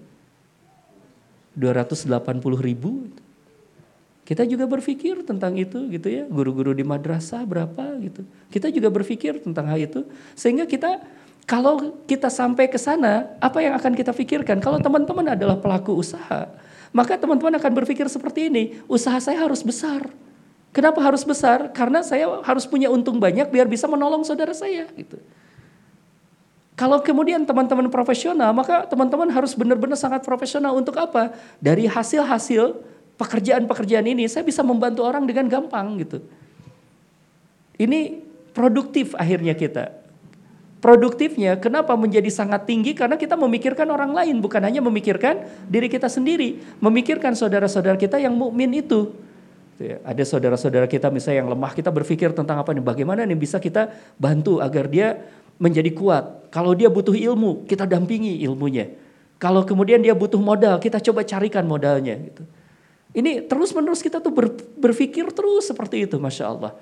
[1.56, 2.10] 280
[2.60, 3.08] ribu.
[4.24, 8.24] Kita juga berpikir tentang itu gitu ya, guru-guru di madrasah berapa gitu.
[8.48, 11.00] Kita juga berpikir tentang hal itu sehingga kita
[11.44, 14.64] kalau kita sampai ke sana, apa yang akan kita pikirkan?
[14.64, 16.48] Kalau teman-teman adalah pelaku usaha,
[16.88, 20.08] maka teman-teman akan berpikir seperti ini, usaha saya harus besar.
[20.72, 21.70] Kenapa harus besar?
[21.70, 25.20] Karena saya harus punya untung banyak biar bisa menolong saudara saya gitu.
[26.74, 31.30] Kalau kemudian teman-teman profesional, maka teman-teman harus benar-benar sangat profesional untuk apa?
[31.62, 32.74] Dari hasil-hasil
[33.14, 36.18] pekerjaan-pekerjaan ini, saya bisa membantu orang dengan gampang gitu.
[37.78, 38.18] Ini
[38.50, 40.03] produktif akhirnya kita.
[40.84, 42.92] Produktifnya kenapa menjadi sangat tinggi?
[42.92, 48.36] Karena kita memikirkan orang lain, bukan hanya memikirkan diri kita sendiri, memikirkan saudara-saudara kita yang
[48.36, 49.16] mukmin itu.
[49.80, 53.56] Ya, ada saudara-saudara kita misalnya yang lemah, kita berpikir tentang apa nih, bagaimana nih bisa
[53.56, 55.24] kita bantu agar dia
[55.56, 56.52] menjadi kuat.
[56.52, 58.92] Kalau dia butuh ilmu, kita dampingi ilmunya.
[59.40, 62.12] Kalau kemudian dia butuh modal, kita coba carikan modalnya.
[62.20, 62.44] Gitu.
[63.16, 66.76] Ini terus-menerus kita tuh ber, berpikir terus seperti itu, masya Allah.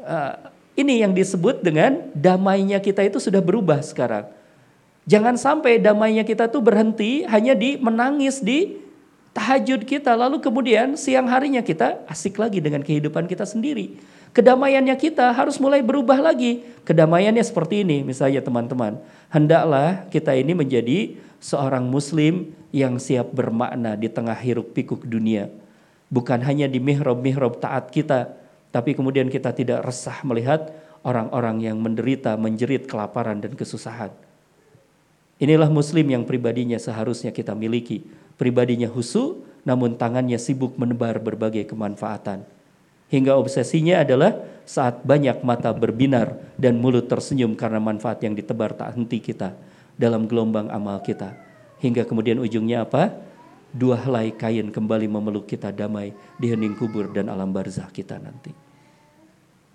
[0.00, 4.30] Uh, ini yang disebut dengan damainya kita itu sudah berubah sekarang.
[5.10, 8.78] Jangan sampai damainya kita tuh berhenti hanya di menangis di
[9.34, 13.98] tahajud kita, lalu kemudian siang harinya kita asik lagi dengan kehidupan kita sendiri.
[14.36, 16.62] Kedamaiannya kita harus mulai berubah lagi.
[16.84, 19.00] Kedamaiannya seperti ini, misalnya teman-teman.
[19.32, 25.48] Hendaklah kita ini menjadi seorang muslim yang siap bermakna di tengah hiruk pikuk dunia.
[26.12, 28.36] Bukan hanya di mihrab-mihrab taat kita,
[28.74, 30.72] tapi kemudian kita tidak resah melihat
[31.06, 34.12] orang-orang yang menderita, menjerit kelaparan dan kesusahan.
[35.38, 38.02] Inilah muslim yang pribadinya seharusnya kita miliki.
[38.34, 42.42] Pribadinya husu, namun tangannya sibuk menebar berbagai kemanfaatan
[43.08, 44.36] Hingga obsesinya adalah
[44.68, 49.56] saat banyak mata berbinar dan mulut tersenyum karena manfaat yang ditebar tak henti kita
[49.96, 51.32] dalam gelombang amal kita.
[51.80, 53.16] Hingga kemudian ujungnya apa?
[53.68, 58.50] Dua helai kain kembali memeluk kita damai di hening kubur dan alam barzah kita nanti.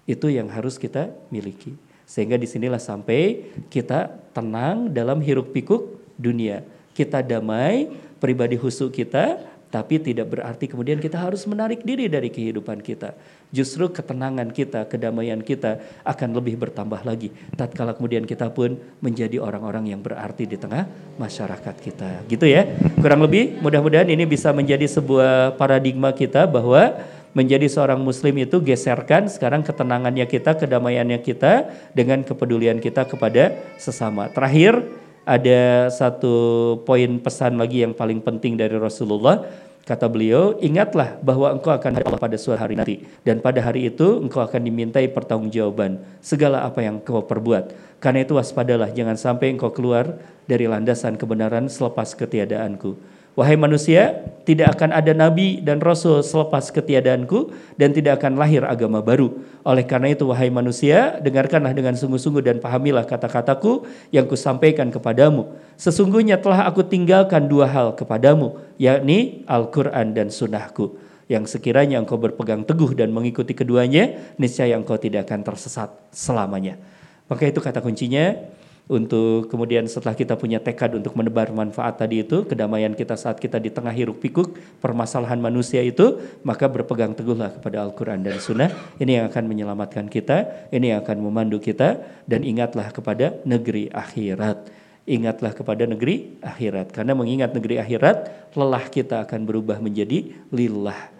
[0.09, 1.77] Itu yang harus kita miliki.
[2.03, 6.65] Sehingga di sinilah sampai kita tenang dalam hiruk pikuk dunia.
[6.91, 7.87] Kita damai,
[8.19, 9.39] pribadi husuk kita
[9.73, 13.17] tapi tidak berarti kemudian kita harus menarik diri dari kehidupan kita.
[13.53, 17.29] Justru ketenangan kita, kedamaian kita akan lebih bertambah lagi.
[17.53, 20.89] Tatkala kemudian kita pun menjadi orang-orang yang berarti di tengah
[21.21, 22.25] masyarakat kita.
[22.25, 22.65] Gitu ya.
[22.97, 26.97] Kurang lebih mudah-mudahan ini bisa menjadi sebuah paradigma kita bahwa
[27.37, 34.33] menjadi seorang muslim itu geserkan sekarang ketenangannya kita, kedamaiannya kita dengan kepedulian kita kepada sesama.
[34.33, 34.81] Terakhir,
[35.23, 36.35] ada satu
[36.83, 39.47] poin pesan lagi yang paling penting dari Rasulullah.
[39.83, 43.03] Kata beliau, ingatlah bahwa engkau akan hari Allah pada suatu hari nanti.
[43.19, 47.75] Dan pada hari itu engkau akan dimintai pertanggungjawaban segala apa yang kau perbuat.
[47.99, 52.95] Karena itu waspadalah, jangan sampai engkau keluar dari landasan kebenaran selepas ketiadaanku.
[53.33, 57.49] Wahai manusia, tidak akan ada nabi dan rasul selepas ketiadaanku
[57.81, 59.33] dan tidak akan lahir agama baru.
[59.65, 65.49] Oleh karena itu wahai manusia, dengarkanlah dengan sungguh-sungguh dan pahamilah kata-kataku yang kusampaikan kepadamu.
[65.81, 70.93] Sesungguhnya telah aku tinggalkan dua hal kepadamu, yakni Al-Quran dan sunnahku.
[71.25, 76.77] Yang sekiranya engkau berpegang teguh dan mengikuti keduanya, niscaya engkau tidak akan tersesat selamanya.
[77.25, 78.37] Maka itu kata kuncinya,
[78.83, 83.55] untuk kemudian setelah kita punya tekad untuk menebar manfaat tadi itu, kedamaian kita saat kita
[83.55, 88.67] di tengah hiruk pikuk permasalahan manusia itu, maka berpegang teguhlah kepada Al-Quran dan Sunnah.
[88.99, 94.67] Ini yang akan menyelamatkan kita, ini yang akan memandu kita, dan ingatlah kepada negeri akhirat.
[95.07, 101.12] Ingatlah kepada negeri akhirat, karena mengingat negeri akhirat, lelah kita akan berubah menjadi lillah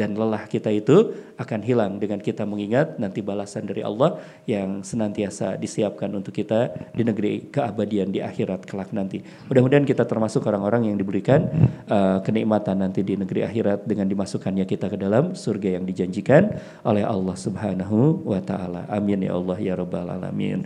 [0.00, 4.16] dan lelah kita itu akan hilang dengan kita mengingat nanti balasan dari Allah
[4.48, 9.20] yang senantiasa disiapkan untuk kita di negeri keabadian di akhirat kelak nanti.
[9.52, 11.52] Mudah-mudahan kita termasuk orang-orang yang diberikan
[11.92, 16.56] uh, kenikmatan nanti di negeri akhirat dengan dimasukkannya kita ke dalam surga yang dijanjikan
[16.88, 18.88] oleh Allah Subhanahu wa taala.
[18.88, 20.64] Amin ya Allah ya rabbal alamin.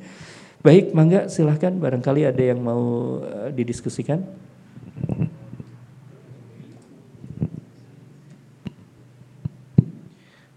[0.63, 4.23] Baik, mangga silahkan barangkali ada yang mau uh, didiskusikan.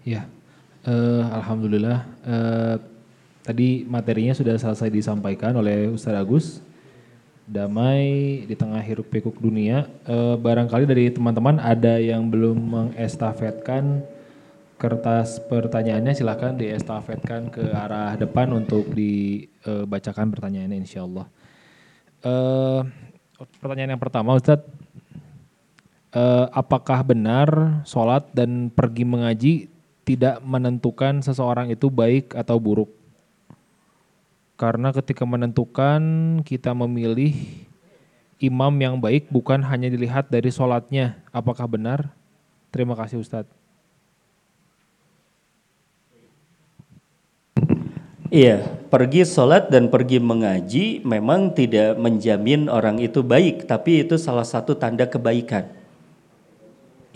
[0.08, 0.24] Ya,
[0.88, 2.08] uh, alhamdulillah.
[2.24, 2.80] Uh,
[3.44, 6.46] tadi materinya sudah selesai disampaikan oleh Ustaz Agus.
[7.44, 9.84] Damai di tengah hiruk pikuk dunia.
[10.08, 14.00] Uh, barangkali dari teman-teman ada yang belum mengestafetkan
[14.80, 21.28] kertas pertanyaannya silahkan diestafetkan ke arah depan untuk dibacakan pertanyaannya insya Allah.
[22.24, 22.80] Uh,
[23.60, 24.64] pertanyaan yang pertama Ustadz,
[26.16, 29.54] uh, apakah benar sholat dan pergi mengaji
[30.08, 32.88] tidak menentukan seseorang itu baik atau buruk.
[34.56, 36.00] Karena ketika menentukan
[36.48, 37.36] kita memilih
[38.40, 41.20] imam yang baik bukan hanya dilihat dari sholatnya.
[41.28, 42.08] Apakah benar?
[42.72, 43.52] Terima kasih Ustadz.
[48.28, 54.44] Iya, pergi sholat dan pergi mengaji memang tidak menjamin orang itu baik, tapi itu salah
[54.44, 55.64] satu tanda kebaikan.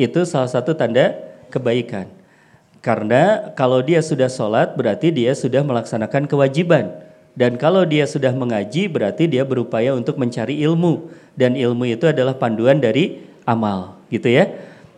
[0.01, 1.13] Itu salah satu tanda
[1.53, 2.22] kebaikan.
[2.83, 6.91] Karena kalau dia sudah sholat berarti dia sudah melaksanakan kewajiban.
[7.33, 11.09] Dan kalau dia sudah mengaji berarti dia berupaya untuk mencari ilmu.
[11.39, 14.51] Dan ilmu itu adalah panduan dari amal, gitu ya.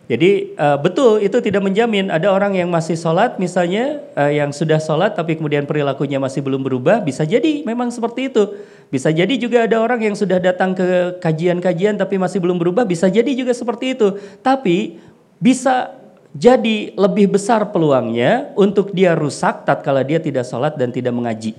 [0.05, 2.13] Jadi uh, betul itu tidak menjamin.
[2.13, 6.61] Ada orang yang masih sholat misalnya uh, yang sudah sholat tapi kemudian perilakunya masih belum
[6.61, 7.65] berubah bisa jadi.
[7.65, 8.53] Memang seperti itu.
[8.93, 13.09] Bisa jadi juga ada orang yang sudah datang ke kajian-kajian tapi masih belum berubah bisa
[13.09, 14.13] jadi juga seperti itu.
[14.45, 15.01] Tapi
[15.41, 16.04] bisa
[16.35, 21.55] jadi lebih besar peluangnya untuk dia rusak tatkala dia tidak sholat dan tidak mengaji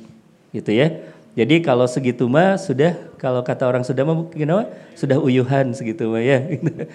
[0.53, 1.01] gitu ya
[1.37, 4.73] jadi kalau segitu mah sudah kalau kata orang sudah mah apa?
[4.97, 6.41] sudah uyuhan segitu mah ya.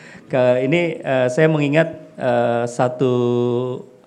[0.66, 3.14] ini uh, saya mengingat uh, satu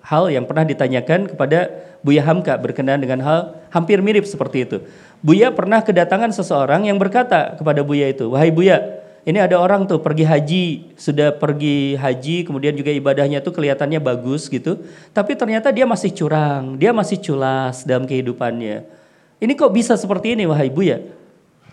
[0.03, 1.71] hal yang pernah ditanyakan kepada
[2.03, 3.39] Buya Hamka berkenaan dengan hal
[3.71, 4.77] hampir mirip seperti itu.
[5.23, 9.97] Buya pernah kedatangan seseorang yang berkata kepada Buya itu, "Wahai Buya, ini ada orang tuh
[9.97, 15.89] pergi haji, sudah pergi haji, kemudian juga ibadahnya tuh kelihatannya bagus gitu, tapi ternyata dia
[15.89, 18.85] masih curang, dia masih culas dalam kehidupannya."
[19.41, 21.01] Ini kok bisa seperti ini wahai Buya?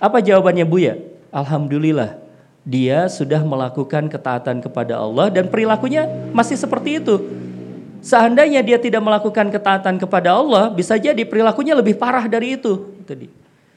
[0.03, 0.99] Apa jawabannya Buya?
[1.31, 2.23] Alhamdulillah
[2.63, 7.19] dia sudah melakukan ketaatan kepada Allah dan perilakunya masih seperti itu.
[8.03, 12.99] Seandainya dia tidak melakukan ketaatan kepada Allah, bisa jadi perilakunya lebih parah dari itu.
[13.07, 13.31] Tadi.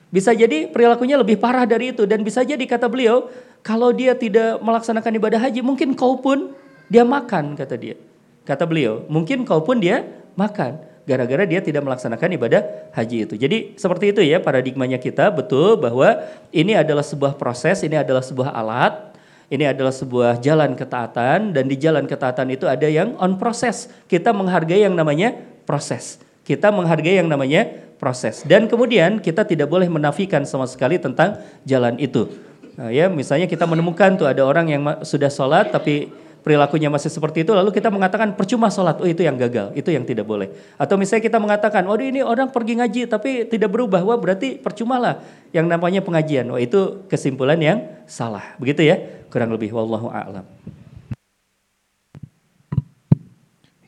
[0.10, 3.30] Bisa jadi perilakunya lebih parah dari itu dan bisa jadi kata beliau,
[3.66, 6.53] kalau dia tidak melaksanakan ibadah haji, mungkin kau pun
[6.86, 7.97] dia makan kata dia.
[8.45, 10.05] Kata beliau, mungkin kau pun dia
[10.38, 12.61] makan gara-gara dia tidak melaksanakan ibadah
[12.93, 13.34] haji itu.
[13.38, 18.53] Jadi seperti itu ya paradigmanya kita betul bahwa ini adalah sebuah proses, ini adalah sebuah
[18.53, 19.18] alat,
[19.49, 23.89] ini adalah sebuah jalan ketaatan dan di jalan ketaatan itu ada yang on proses.
[24.05, 25.34] Kita menghargai yang namanya
[25.66, 26.22] proses.
[26.45, 27.66] Kita menghargai yang namanya
[27.97, 28.45] proses.
[28.45, 32.30] Dan kemudian kita tidak boleh menafikan sama sekali tentang jalan itu.
[32.76, 36.12] Nah, ya, misalnya kita menemukan tuh ada orang yang sudah sholat tapi
[36.46, 39.02] perilakunya masih seperti itu lalu kita mengatakan percuma sholat.
[39.02, 40.54] Oh itu yang gagal itu yang tidak boleh.
[40.78, 44.06] Atau misalnya kita mengatakan oh ini orang pergi ngaji tapi tidak berubah.
[44.06, 46.46] Wah berarti percuma lah yang namanya pengajian.
[46.54, 48.54] Wah itu kesimpulan yang salah.
[48.62, 49.02] Begitu ya?
[49.34, 50.46] Kurang lebih wallahu a'lam.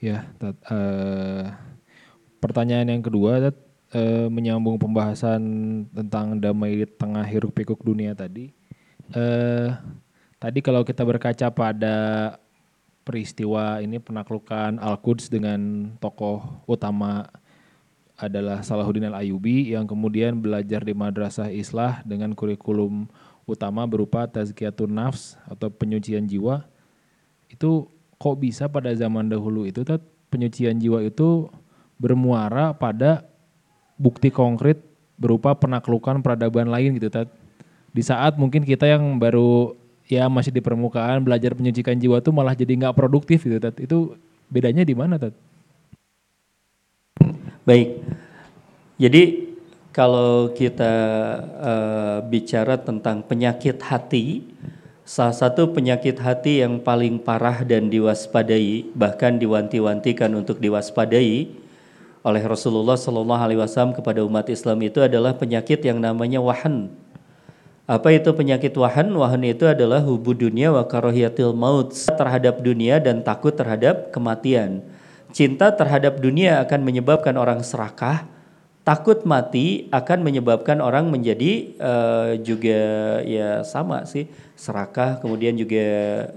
[0.02, 1.54] Ya tat, uh,
[2.42, 3.58] pertanyaan yang kedua tat,
[3.94, 5.42] uh, menyambung pembahasan
[5.94, 8.57] tentang damai di tengah hiruk pikuk dunia tadi
[9.14, 9.78] uh,
[10.41, 11.95] tadi kalau kita berkaca pada
[13.08, 17.24] peristiwa ini penaklukan Al-Quds dengan tokoh utama
[18.18, 23.05] adalah Salahuddin Al-Ayubi yang kemudian belajar di Madrasah Islah dengan kurikulum
[23.47, 26.66] utama berupa tazkiyatun nafs atau penyucian jiwa.
[27.47, 29.86] Itu kok bisa pada zaman dahulu itu
[30.34, 31.47] penyucian jiwa itu
[32.01, 33.24] bermuara pada
[33.95, 34.82] bukti konkret
[35.16, 37.30] berupa penaklukan peradaban lain gitu tat.
[37.92, 39.74] Di saat mungkin kita yang baru
[40.08, 43.76] ya masih di permukaan belajar menyucikan jiwa tuh malah jadi nggak produktif gitu Tat.
[43.78, 44.16] Itu
[44.48, 45.36] bedanya di mana Tat?
[47.68, 48.00] Baik.
[48.98, 49.24] Jadi
[49.92, 50.94] kalau kita
[51.58, 54.46] uh, bicara tentang penyakit hati,
[55.04, 61.50] salah satu penyakit hati yang paling parah dan diwaspadai, bahkan diwanti-wantikan untuk diwaspadai
[62.28, 66.92] oleh Rasulullah Shallallahu Alaihi Wasallam kepada umat Islam itu adalah penyakit yang namanya wahan
[67.88, 69.08] apa itu penyakit wahan?
[69.16, 74.84] Wahan itu adalah hubu dunia wa karohiyatil maut terhadap dunia dan takut terhadap kematian.
[75.32, 78.28] Cinta terhadap dunia akan menyebabkan orang serakah,
[78.84, 82.80] takut mati akan menyebabkan orang menjadi uh, juga
[83.24, 84.28] ya sama sih
[84.60, 85.88] serakah, kemudian juga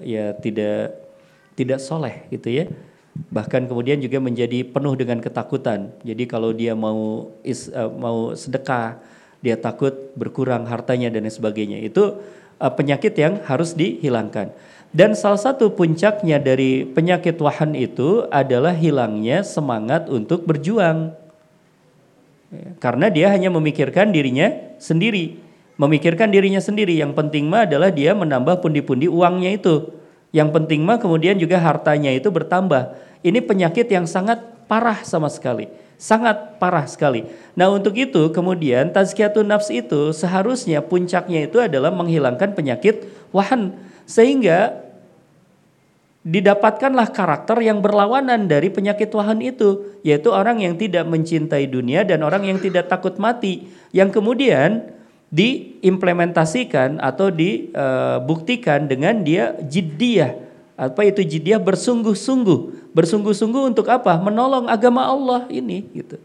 [0.06, 0.94] ya tidak
[1.58, 2.64] tidak soleh gitu ya.
[3.10, 5.90] Bahkan kemudian juga menjadi penuh dengan ketakutan.
[6.06, 9.02] Jadi kalau dia mau is, uh, mau sedekah
[9.40, 11.80] dia takut berkurang hartanya dan sebagainya.
[11.80, 12.20] Itu
[12.60, 14.52] uh, penyakit yang harus dihilangkan.
[14.90, 21.14] Dan salah satu puncaknya dari penyakit wahan itu adalah hilangnya semangat untuk berjuang.
[22.82, 24.50] Karena dia hanya memikirkan dirinya
[24.82, 25.38] sendiri.
[25.78, 26.98] Memikirkan dirinya sendiri.
[26.98, 29.94] Yang penting mah adalah dia menambah pundi-pundi uangnya itu.
[30.34, 32.98] Yang penting mah kemudian juga hartanya itu bertambah.
[33.22, 35.70] Ini penyakit yang sangat parah sama sekali
[36.00, 37.28] sangat parah sekali.
[37.52, 43.04] Nah untuk itu kemudian tazkiyatun nafs itu seharusnya puncaknya itu adalah menghilangkan penyakit
[43.36, 43.76] wahan.
[44.08, 44.80] Sehingga
[46.24, 50.00] didapatkanlah karakter yang berlawanan dari penyakit wahan itu.
[50.00, 53.68] Yaitu orang yang tidak mencintai dunia dan orang yang tidak takut mati.
[53.92, 54.88] Yang kemudian
[55.28, 60.49] diimplementasikan atau dibuktikan dengan dia jiddiyah.
[60.80, 64.18] Apa itu jiddiyah bersungguh-sungguh Bersungguh-sungguh untuk apa?
[64.18, 66.18] Menolong agama Allah ini gitu.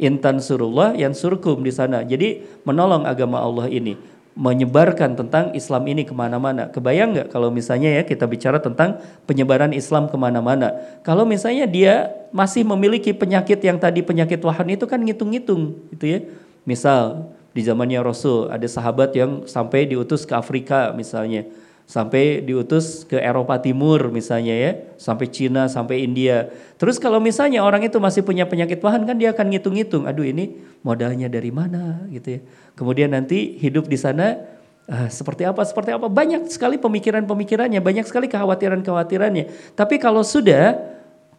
[0.00, 2.02] Intan surullah yang surkum di sana.
[2.02, 3.94] Jadi menolong agama Allah ini.
[4.34, 6.66] Menyebarkan tentang Islam ini ke mana-mana.
[6.72, 8.98] Kebayang nggak kalau misalnya ya kita bicara tentang
[9.28, 10.72] penyebaran Islam ke mana-mana.
[11.04, 16.18] Kalau misalnya dia masih memiliki penyakit yang tadi penyakit wahan itu kan ngitung-ngitung gitu ya.
[16.64, 21.44] Misal di zamannya Rasul ada sahabat yang sampai diutus ke Afrika misalnya,
[21.90, 26.46] sampai diutus ke Eropa Timur misalnya ya, sampai Cina, sampai India.
[26.78, 30.54] Terus kalau misalnya orang itu masih punya penyakit pahan kan dia akan ngitung-ngitung, aduh ini
[30.86, 32.40] modalnya dari mana gitu ya.
[32.78, 34.38] Kemudian nanti hidup di sana
[34.86, 36.06] uh, seperti apa, seperti apa.
[36.06, 39.74] Banyak sekali pemikiran-pemikirannya, banyak sekali kekhawatiran-kekhawatirannya.
[39.74, 40.78] Tapi kalau sudah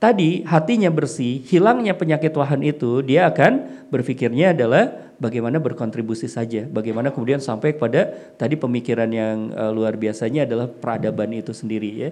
[0.01, 7.13] tadi hatinya bersih, hilangnya penyakit wahan itu, dia akan berpikirnya adalah bagaimana berkontribusi saja, bagaimana
[7.13, 8.09] kemudian sampai kepada
[8.41, 12.09] tadi pemikiran yang uh, luar biasanya adalah peradaban itu sendiri ya.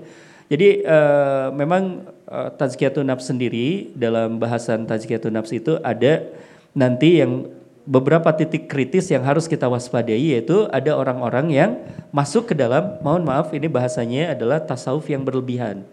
[0.49, 6.29] Jadi uh, memang uh, tazkiyatun nafs sendiri dalam bahasan tazkiyatun nafs itu ada
[6.77, 7.49] nanti yang
[7.89, 11.71] beberapa titik kritis yang harus kita waspadai yaitu ada orang-orang yang
[12.13, 15.85] masuk ke dalam mohon maaf ini bahasanya adalah tasawuf yang berlebihan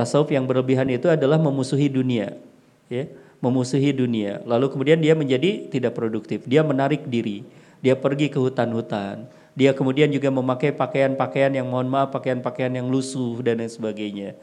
[0.00, 2.40] Tasawuf yang berlebihan itu adalah memusuhi dunia,
[2.88, 3.04] ya,
[3.44, 4.40] memusuhi dunia.
[4.48, 7.44] Lalu kemudian dia menjadi tidak produktif, dia menarik diri,
[7.84, 13.44] dia pergi ke hutan-hutan, dia kemudian juga memakai pakaian-pakaian yang mohon maaf pakaian-pakaian yang lusuh
[13.44, 14.40] dan lain sebagainya.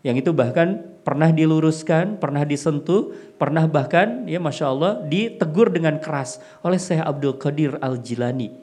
[0.00, 6.40] Yang itu bahkan pernah diluruskan, pernah disentuh, pernah bahkan ya masya Allah ditegur dengan keras
[6.64, 8.56] oleh Syekh Abdul Qadir Al Jilani.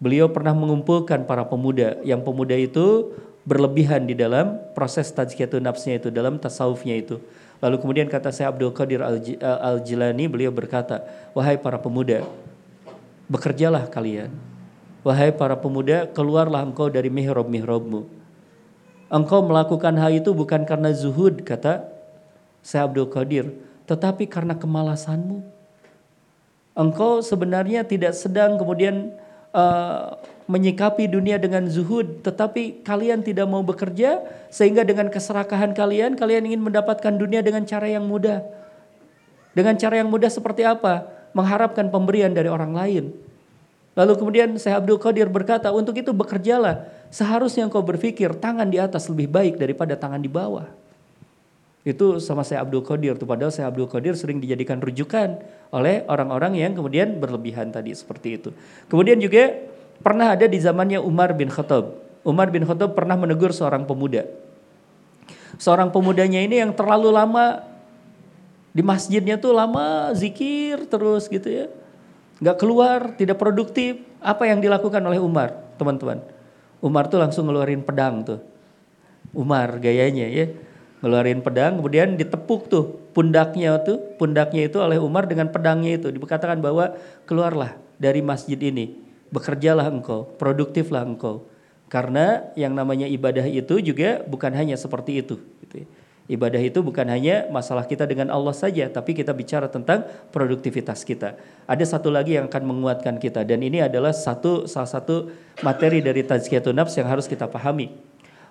[0.00, 3.12] Beliau pernah mengumpulkan para pemuda, yang pemuda itu
[3.44, 7.20] berlebihan di dalam proses tazkiyatun nafsnya itu dalam tasawufnya itu.
[7.60, 9.00] Lalu kemudian kata saya Abdul Qadir
[9.40, 11.04] Al-Jilani beliau berkata,
[11.36, 12.24] "Wahai para pemuda,
[13.28, 14.32] bekerjalah kalian.
[15.04, 18.08] Wahai para pemuda, keluarlah engkau dari mihrab-mihrabmu.
[19.12, 21.88] Engkau melakukan hal itu bukan karena zuhud," kata
[22.64, 23.52] saya Abdul Qadir,
[23.84, 25.44] "tetapi karena kemalasanmu.
[26.74, 29.14] Engkau sebenarnya tidak sedang kemudian
[29.54, 34.20] uh, menyikapi dunia dengan zuhud, tetapi kalian tidak mau bekerja,
[34.52, 38.44] sehingga dengan keserakahan kalian, kalian ingin mendapatkan dunia dengan cara yang mudah.
[39.56, 41.08] Dengan cara yang mudah seperti apa?
[41.32, 43.04] Mengharapkan pemberian dari orang lain.
[43.94, 46.90] Lalu kemudian Syekh Abdul Qadir berkata, untuk itu bekerjalah.
[47.14, 50.66] Seharusnya engkau berpikir tangan di atas lebih baik daripada tangan di bawah.
[51.86, 53.14] Itu sama saya Abdul Qadir.
[53.14, 55.38] Tuh padahal saya Abdul Qadir sering dijadikan rujukan
[55.70, 58.50] oleh orang-orang yang kemudian berlebihan tadi seperti itu.
[58.90, 59.52] Kemudian juga
[60.04, 61.96] Pernah ada di zamannya Umar bin Khattab.
[62.28, 64.28] Umar bin Khattab pernah menegur seorang pemuda.
[65.56, 67.64] Seorang pemudanya ini yang terlalu lama
[68.76, 71.72] di masjidnya tuh lama zikir terus gitu ya.
[72.36, 74.04] Nggak keluar, tidak produktif.
[74.20, 76.20] Apa yang dilakukan oleh Umar, teman-teman?
[76.84, 78.44] Umar tuh langsung ngeluarin pedang tuh.
[79.32, 80.52] Umar gayanya ya.
[81.00, 86.12] Ngeluarin pedang, kemudian ditepuk tuh pundaknya tuh, pundaknya itu oleh Umar dengan pedangnya itu.
[86.12, 86.92] Dikatakan bahwa
[87.24, 89.03] keluarlah dari masjid ini
[89.34, 91.50] bekerjalah engkau, produktiflah engkau.
[91.90, 95.42] Karena yang namanya ibadah itu juga bukan hanya seperti itu.
[95.66, 95.86] Gitu ya.
[96.24, 101.36] Ibadah itu bukan hanya masalah kita dengan Allah saja, tapi kita bicara tentang produktivitas kita.
[101.68, 105.28] Ada satu lagi yang akan menguatkan kita, dan ini adalah satu salah satu
[105.60, 107.92] materi dari tazkiyatun nafs yang harus kita pahami.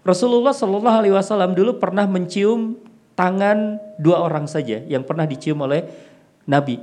[0.05, 2.77] Rasulullah Shallallahu Alaihi Wasallam dulu pernah mencium
[3.17, 5.89] tangan dua orang saja yang pernah dicium oleh
[6.45, 6.77] Nabi.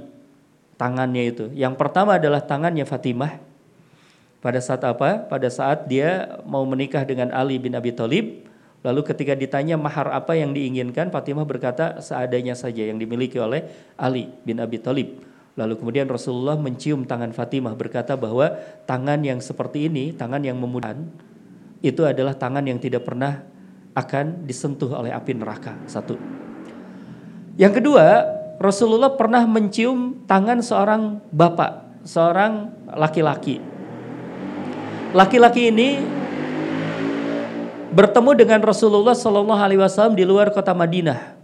[0.74, 3.38] Tangannya itu, yang pertama adalah tangannya Fatimah,
[4.40, 5.20] pada saat apa?
[5.28, 8.48] Pada saat dia mau menikah dengan Ali bin Abi Thalib,
[8.80, 13.68] lalu ketika ditanya mahar apa yang diinginkan, Fatimah berkata seadanya saja yang dimiliki oleh
[14.00, 15.20] Ali bin Abi Thalib.
[15.60, 18.56] Lalu kemudian Rasulullah mencium tangan Fatimah berkata bahwa
[18.88, 21.04] tangan yang seperti ini, tangan yang memudahkan,
[21.84, 23.44] itu adalah tangan yang tidak pernah
[23.92, 25.76] akan disentuh oleh api neraka.
[25.84, 26.16] Satu.
[27.60, 28.24] Yang kedua,
[28.56, 33.69] Rasulullah pernah mencium tangan seorang bapak, seorang laki-laki
[35.10, 35.98] laki-laki ini
[37.90, 41.38] bertemu dengan Rasulullah Shallallahu Alaihi Wasallam di luar kota Madinah.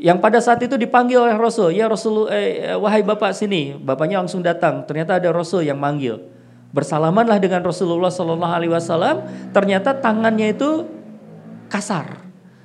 [0.00, 4.40] Yang pada saat itu dipanggil oleh Rasul, ya Rasul, eh, wahai bapak sini, bapaknya langsung
[4.40, 4.80] datang.
[4.88, 6.24] Ternyata ada Rasul yang manggil.
[6.72, 9.28] Bersalamanlah dengan Rasulullah Shallallahu Alaihi Wasallam.
[9.52, 10.88] Ternyata tangannya itu
[11.68, 12.16] kasar.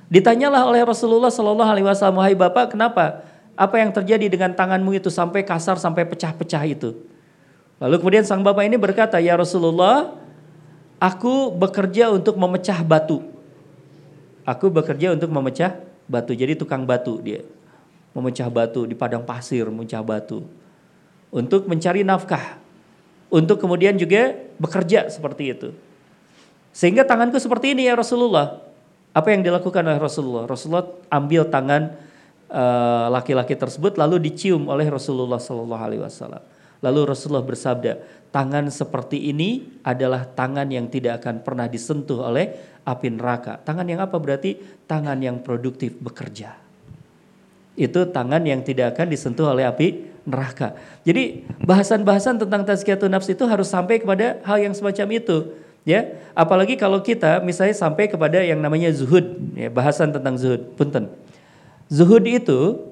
[0.07, 3.28] Ditanyalah oleh Rasulullah Shallallahu Alaihi Wasallam, wahai bapak, kenapa?
[3.59, 7.14] Apa yang terjadi dengan tanganmu itu sampai kasar, sampai pecah-pecah itu?
[7.80, 10.15] Lalu kemudian sang bapak ini berkata, "Ya Rasulullah,
[10.99, 13.23] aku bekerja untuk memecah batu.
[14.45, 15.73] Aku bekerja untuk memecah
[16.05, 16.32] batu.
[16.38, 17.41] Jadi tukang batu dia.
[18.13, 20.45] Memecah batu di padang pasir, memecah batu.
[21.34, 22.61] Untuk mencari nafkah.
[23.28, 25.69] Untuk kemudian juga bekerja seperti itu.
[26.71, 28.61] Sehingga tanganku seperti ini ya Rasulullah.
[29.15, 30.43] Apa yang dilakukan oleh Rasulullah?
[30.45, 31.95] Rasulullah ambil tangan
[32.51, 36.43] eh, laki-laki uh, tersebut lalu dicium oleh Rasulullah Sallallahu Alaihi Wasallam.
[36.84, 38.01] Lalu Rasulullah bersabda,
[38.36, 42.51] tangan seperti ini adalah tangan yang tidak akan pernah disentuh oleh
[42.84, 43.57] api neraka.
[43.63, 44.59] Tangan yang apa berarti?
[44.86, 46.55] Tangan yang produktif bekerja.
[47.76, 50.76] Itu tangan yang tidak akan disentuh oleh api neraka.
[51.03, 55.38] Jadi bahasan-bahasan tentang tazkiyatun nafs itu harus sampai kepada hal yang semacam itu.
[55.86, 60.73] Ya, apalagi kalau kita misalnya sampai kepada yang namanya zuhud, ya, bahasan tentang zuhud.
[60.73, 61.13] Punten.
[61.93, 62.89] Zuhud itu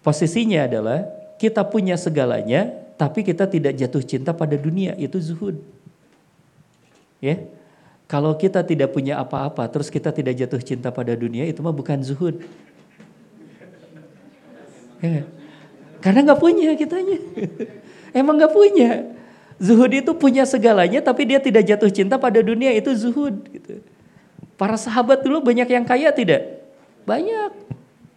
[0.00, 1.04] posisinya adalah
[1.38, 2.68] kita punya segalanya,
[2.98, 4.98] tapi kita tidak jatuh cinta pada dunia.
[4.98, 5.62] Itu zuhud.
[7.22, 7.46] Ya,
[8.10, 11.98] kalau kita tidak punya apa-apa, terus kita tidak jatuh cinta pada dunia, itu mah bukan
[12.02, 12.42] zuhud.
[14.98, 15.26] Ya,
[16.02, 17.18] karena nggak punya kitanya.
[18.10, 19.14] Emang nggak punya.
[19.58, 23.34] Zuhud itu punya segalanya, tapi dia tidak jatuh cinta pada dunia, itu zuhud.
[23.50, 23.82] Gitu.
[24.54, 26.66] Para sahabat dulu banyak yang kaya tidak?
[27.02, 27.54] Banyak.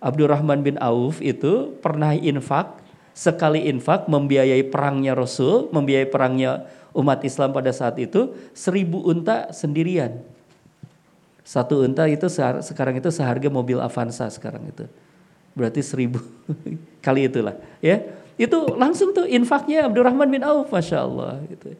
[0.01, 2.81] Abdurrahman bin Auf itu pernah infak,
[3.11, 10.19] sekali infak membiayai perangnya Rasul, membiayai perangnya umat Islam pada saat itu seribu unta sendirian.
[11.41, 12.27] Satu unta itu
[12.63, 14.85] sekarang itu seharga mobil Avanza sekarang itu.
[15.51, 16.23] Berarti seribu
[17.05, 17.99] kali itulah ya.
[18.39, 21.75] Itu langsung tuh infaknya Abdurrahman bin Auf Masya Allah gitu.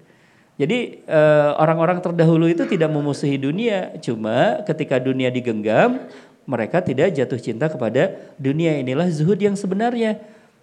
[0.60, 6.06] Jadi eh, orang-orang terdahulu itu tidak memusuhi dunia, cuma ketika dunia digenggam,
[6.46, 8.78] mereka tidak jatuh cinta kepada dunia.
[8.78, 10.22] Inilah zuhud yang sebenarnya.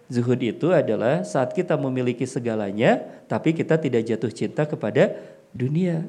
[0.09, 5.13] Zuhud itu adalah saat kita memiliki segalanya, tapi kita tidak jatuh cinta kepada
[5.53, 6.09] dunia.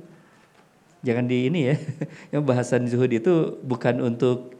[1.04, 1.76] Jangan di ini ya,
[2.36, 4.56] yang bahasan zuhud itu bukan untuk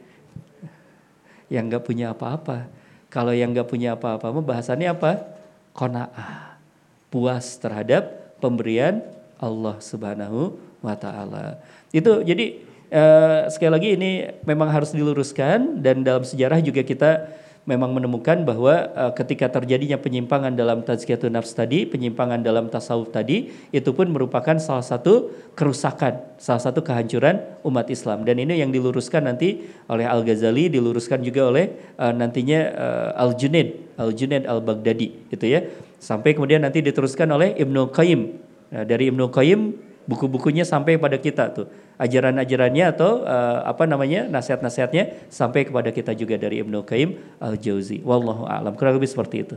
[1.48, 2.68] yang nggak punya apa-apa.
[3.08, 5.40] Kalau yang nggak punya apa-apa, bahasannya apa?
[5.72, 6.60] Kona'ah,
[7.08, 9.02] puas terhadap pemberian
[9.40, 11.64] Allah Subhanahu wa Ta'ala.
[11.96, 12.60] Itu jadi
[12.92, 14.12] eh, sekali lagi ini
[14.44, 17.32] memang harus diluruskan dan dalam sejarah juga kita
[17.68, 23.52] memang menemukan bahwa uh, ketika terjadinya penyimpangan dalam tazkiyatun nafs tadi, penyimpangan dalam tasawuf tadi,
[23.70, 28.26] itu pun merupakan salah satu kerusakan, salah satu kehancuran umat Islam.
[28.26, 34.44] Dan ini yang diluruskan nanti oleh Al-Ghazali, diluruskan juga oleh uh, nantinya uh, Al-Junaid, Al-Junaid
[34.48, 35.66] Al-Baghdadi itu ya.
[36.00, 38.22] Sampai kemudian nanti diteruskan oleh Ibnu Qayyim.
[38.70, 41.68] Nah, dari Ibnu Qayyim buku-bukunya sampai pada kita tuh
[42.00, 48.00] ajaran-ajarannya atau uh, apa namanya nasihat-nasihatnya sampai kepada kita juga dari Ibnu Qayyim al-Jauzi.
[48.02, 48.74] Wallahu a'lam.
[48.80, 49.56] Kurang lebih seperti itu.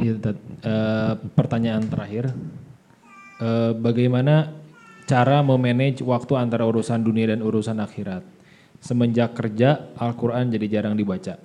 [0.00, 2.34] Iya, uh, pertanyaan terakhir.
[3.40, 4.52] Uh, bagaimana
[5.08, 8.26] cara memanage waktu antara urusan dunia dan urusan akhirat?
[8.80, 11.36] Semenjak kerja, Al-Quran jadi jarang dibaca.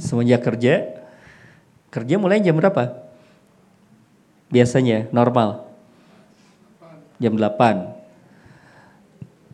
[0.00, 1.04] Semenjak kerja,
[1.92, 3.09] kerja mulai jam berapa?
[4.50, 5.70] Biasanya normal?
[7.22, 8.00] Jam 8.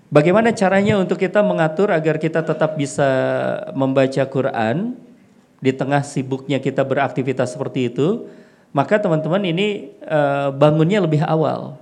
[0.06, 3.06] Bagaimana caranya untuk kita mengatur agar kita tetap bisa
[3.74, 4.96] membaca Quran
[5.58, 8.30] di tengah sibuknya kita beraktivitas seperti itu?
[8.70, 11.76] Maka teman-teman ini uh, bangunnya lebih awal.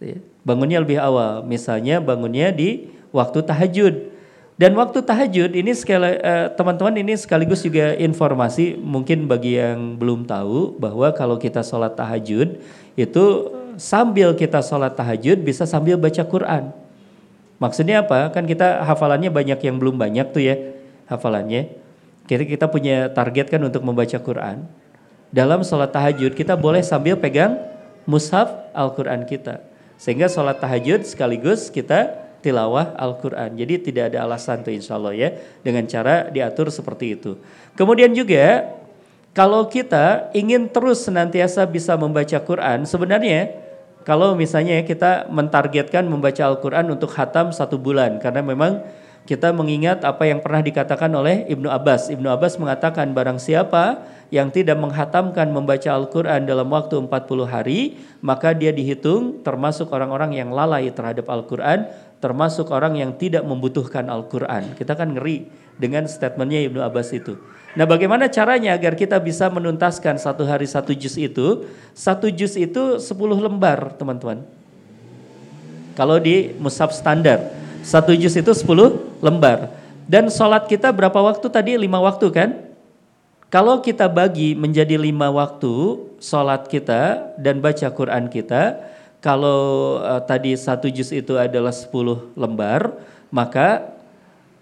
[0.00, 0.18] Ya.
[0.40, 1.44] Bangunnya lebih awal.
[1.44, 3.94] Misalnya bangunnya di waktu tahajud
[4.56, 10.24] dan waktu tahajud ini sekali eh, teman-teman ini sekaligus juga informasi mungkin bagi yang belum
[10.24, 12.56] tahu bahwa kalau kita sholat tahajud
[12.96, 13.24] itu
[13.76, 16.72] sambil kita sholat tahajud bisa sambil baca Quran.
[17.60, 18.32] Maksudnya apa?
[18.32, 20.56] Kan kita hafalannya banyak yang belum banyak tuh ya
[21.12, 21.76] hafalannya.
[22.24, 24.64] Kita kita punya target kan untuk membaca Quran.
[25.36, 27.60] Dalam sholat tahajud kita boleh sambil pegang
[28.08, 29.60] mushaf Al-Quran kita.
[30.00, 33.58] Sehingga sholat tahajud sekaligus kita tilawah Al-Quran.
[33.58, 35.34] Jadi tidak ada alasan tuh insya Allah ya
[35.66, 37.34] dengan cara diatur seperti itu.
[37.74, 38.70] Kemudian juga
[39.34, 43.50] kalau kita ingin terus senantiasa bisa membaca Quran, sebenarnya
[44.06, 48.86] kalau misalnya kita mentargetkan membaca Al-Quran untuk hatam satu bulan karena memang
[49.26, 52.08] kita mengingat apa yang pernah dikatakan oleh Ibnu Abbas.
[52.14, 57.10] Ibnu Abbas mengatakan barang siapa yang tidak menghatamkan membaca Al-Quran dalam waktu 40
[57.46, 64.08] hari, maka dia dihitung termasuk orang-orang yang lalai terhadap Al-Quran termasuk orang yang tidak membutuhkan
[64.08, 64.72] Al-Quran.
[64.74, 65.46] Kita kan ngeri
[65.76, 67.36] dengan statementnya Ibnu Abbas itu.
[67.76, 71.68] Nah bagaimana caranya agar kita bisa menuntaskan satu hari satu juz itu?
[71.92, 73.04] Satu juz itu 10
[73.36, 74.40] lembar teman-teman.
[75.92, 77.52] Kalau di mushaf standar,
[77.86, 79.70] satu juz itu 10 lembar.
[80.10, 81.78] Dan sholat kita berapa waktu tadi?
[81.78, 82.50] Lima waktu kan?
[83.46, 88.74] Kalau kita bagi menjadi lima waktu sholat kita dan baca Quran kita,
[89.22, 92.90] kalau uh, tadi satu juz itu adalah 10 lembar,
[93.30, 93.86] maka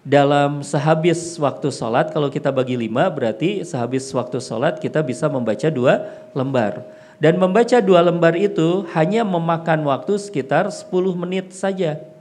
[0.05, 5.73] dalam sehabis waktu sholat, kalau kita bagi lima berarti sehabis waktu sholat kita bisa membaca
[5.73, 6.85] dua lembar.
[7.17, 12.14] Dan membaca dua lembar itu hanya memakan waktu sekitar 10 menit saja.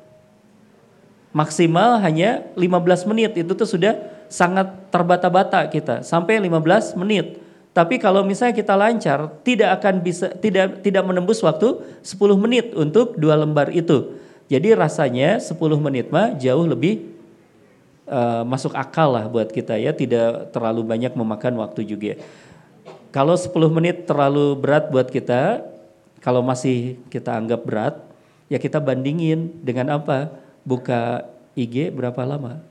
[1.34, 3.98] Maksimal hanya 15 menit, itu tuh sudah
[4.30, 7.42] sangat terbata-bata kita, sampai 15 menit.
[7.74, 13.18] Tapi kalau misalnya kita lancar, tidak akan bisa tidak tidak menembus waktu 10 menit untuk
[13.18, 14.14] dua lembar itu.
[14.46, 17.10] Jadi rasanya 10 menit mah jauh lebih
[18.06, 22.22] uh, masuk akal lah buat kita ya, tidak terlalu banyak memakan waktu juga.
[23.10, 25.66] Kalau 10 menit terlalu berat buat kita,
[26.22, 27.98] kalau masih kita anggap berat,
[28.54, 30.43] ya kita bandingin dengan apa?
[30.64, 32.64] Buka IG berapa lama?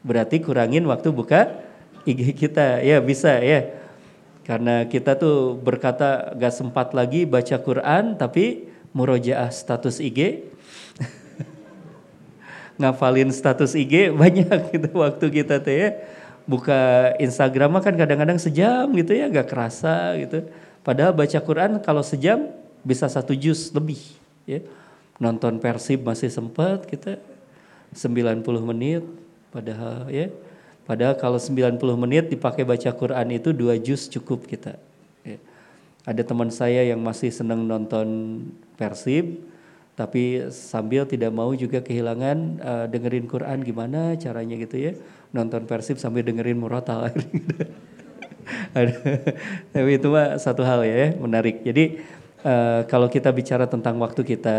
[0.00, 1.60] Berarti kurangin waktu buka
[2.08, 3.76] IG kita, ya bisa ya.
[4.48, 10.50] Karena kita tuh berkata gak sempat lagi baca Quran, tapi murojaah status IG
[12.80, 15.90] ngafalin status IG banyak gitu waktu kita teh ya.
[16.48, 20.48] Buka Instagram kan kadang-kadang sejam gitu ya, gak kerasa gitu.
[20.80, 22.48] Padahal baca Quran kalau sejam
[22.80, 24.00] bisa satu juz lebih
[24.48, 24.64] ya.
[25.20, 27.20] Nonton Persib masih sempat kita
[27.92, 29.04] 90 menit
[29.52, 30.32] padahal ya.
[30.88, 34.74] Padahal kalau 90 menit dipakai baca Quran itu dua juz cukup kita.
[35.22, 35.38] Ya.
[36.02, 38.08] Ada teman saya yang masih senang nonton
[38.74, 39.44] Persib,
[40.00, 44.92] tapi sambil tidak mau juga kehilangan uh, dengerin Quran gimana caranya gitu ya
[45.28, 47.12] nonton Persib sambil dengerin murotal
[49.76, 52.00] tapi itu mah satu hal ya menarik jadi
[52.44, 54.58] uh, kalau kita bicara tentang waktu kita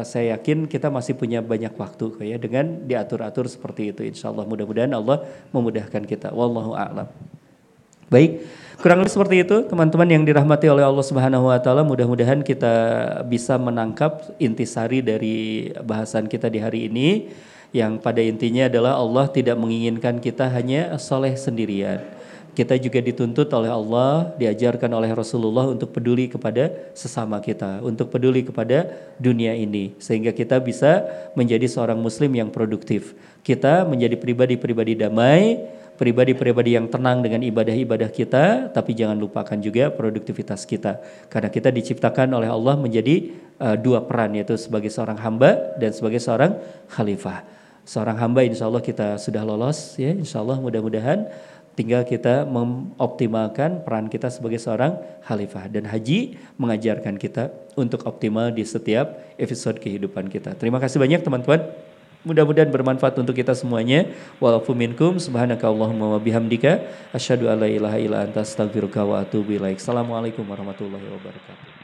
[0.00, 4.02] uh, saya yakin kita masih punya banyak waktu ya dengan diatur-atur seperti itu.
[4.06, 6.30] Insya Allah mudah-mudahan Allah memudahkan kita.
[6.30, 7.08] Wallahu a'lam.
[8.12, 8.44] Baik
[8.82, 11.86] Kurang lebih seperti itu teman-teman yang dirahmati oleh Allah Subhanahu wa taala.
[11.86, 12.74] Mudah-mudahan kita
[13.30, 17.30] bisa menangkap intisari dari bahasan kita di hari ini.
[17.70, 22.02] Yang pada intinya adalah Allah tidak menginginkan kita hanya soleh sendirian.
[22.52, 28.44] Kita juga dituntut oleh Allah, diajarkan oleh Rasulullah untuk peduli kepada sesama kita, untuk peduli
[28.44, 31.00] kepada dunia ini, sehingga kita bisa
[31.32, 33.16] menjadi seorang Muslim yang produktif.
[33.40, 35.64] Kita menjadi pribadi-pribadi damai,
[35.96, 41.00] pribadi-pribadi yang tenang dengan ibadah-ibadah kita, tapi jangan lupakan juga produktivitas kita.
[41.32, 43.32] Karena kita diciptakan oleh Allah menjadi
[43.64, 46.60] uh, dua peran, yaitu sebagai seorang hamba dan sebagai seorang
[46.92, 47.48] khalifah.
[47.82, 51.26] Seorang hamba insya Allah kita sudah lolos, ya insya Allah mudah-mudahan
[51.72, 55.68] tinggal kita mengoptimalkan peran kita sebagai seorang khalifah.
[55.72, 60.52] Dan haji mengajarkan kita untuk optimal di setiap episode kehidupan kita.
[60.56, 61.72] Terima kasih banyak teman-teman.
[62.22, 64.06] Mudah-mudahan bermanfaat untuk kita semuanya.
[64.38, 69.58] Walaupun minkum subhanaka Allahumma wa bihamdika asyhadu an la ilaha illa anta astaghfiruka wa atubu
[69.58, 69.82] ilaik.
[69.82, 71.81] Assalamualaikum warahmatullahi wabarakatuh.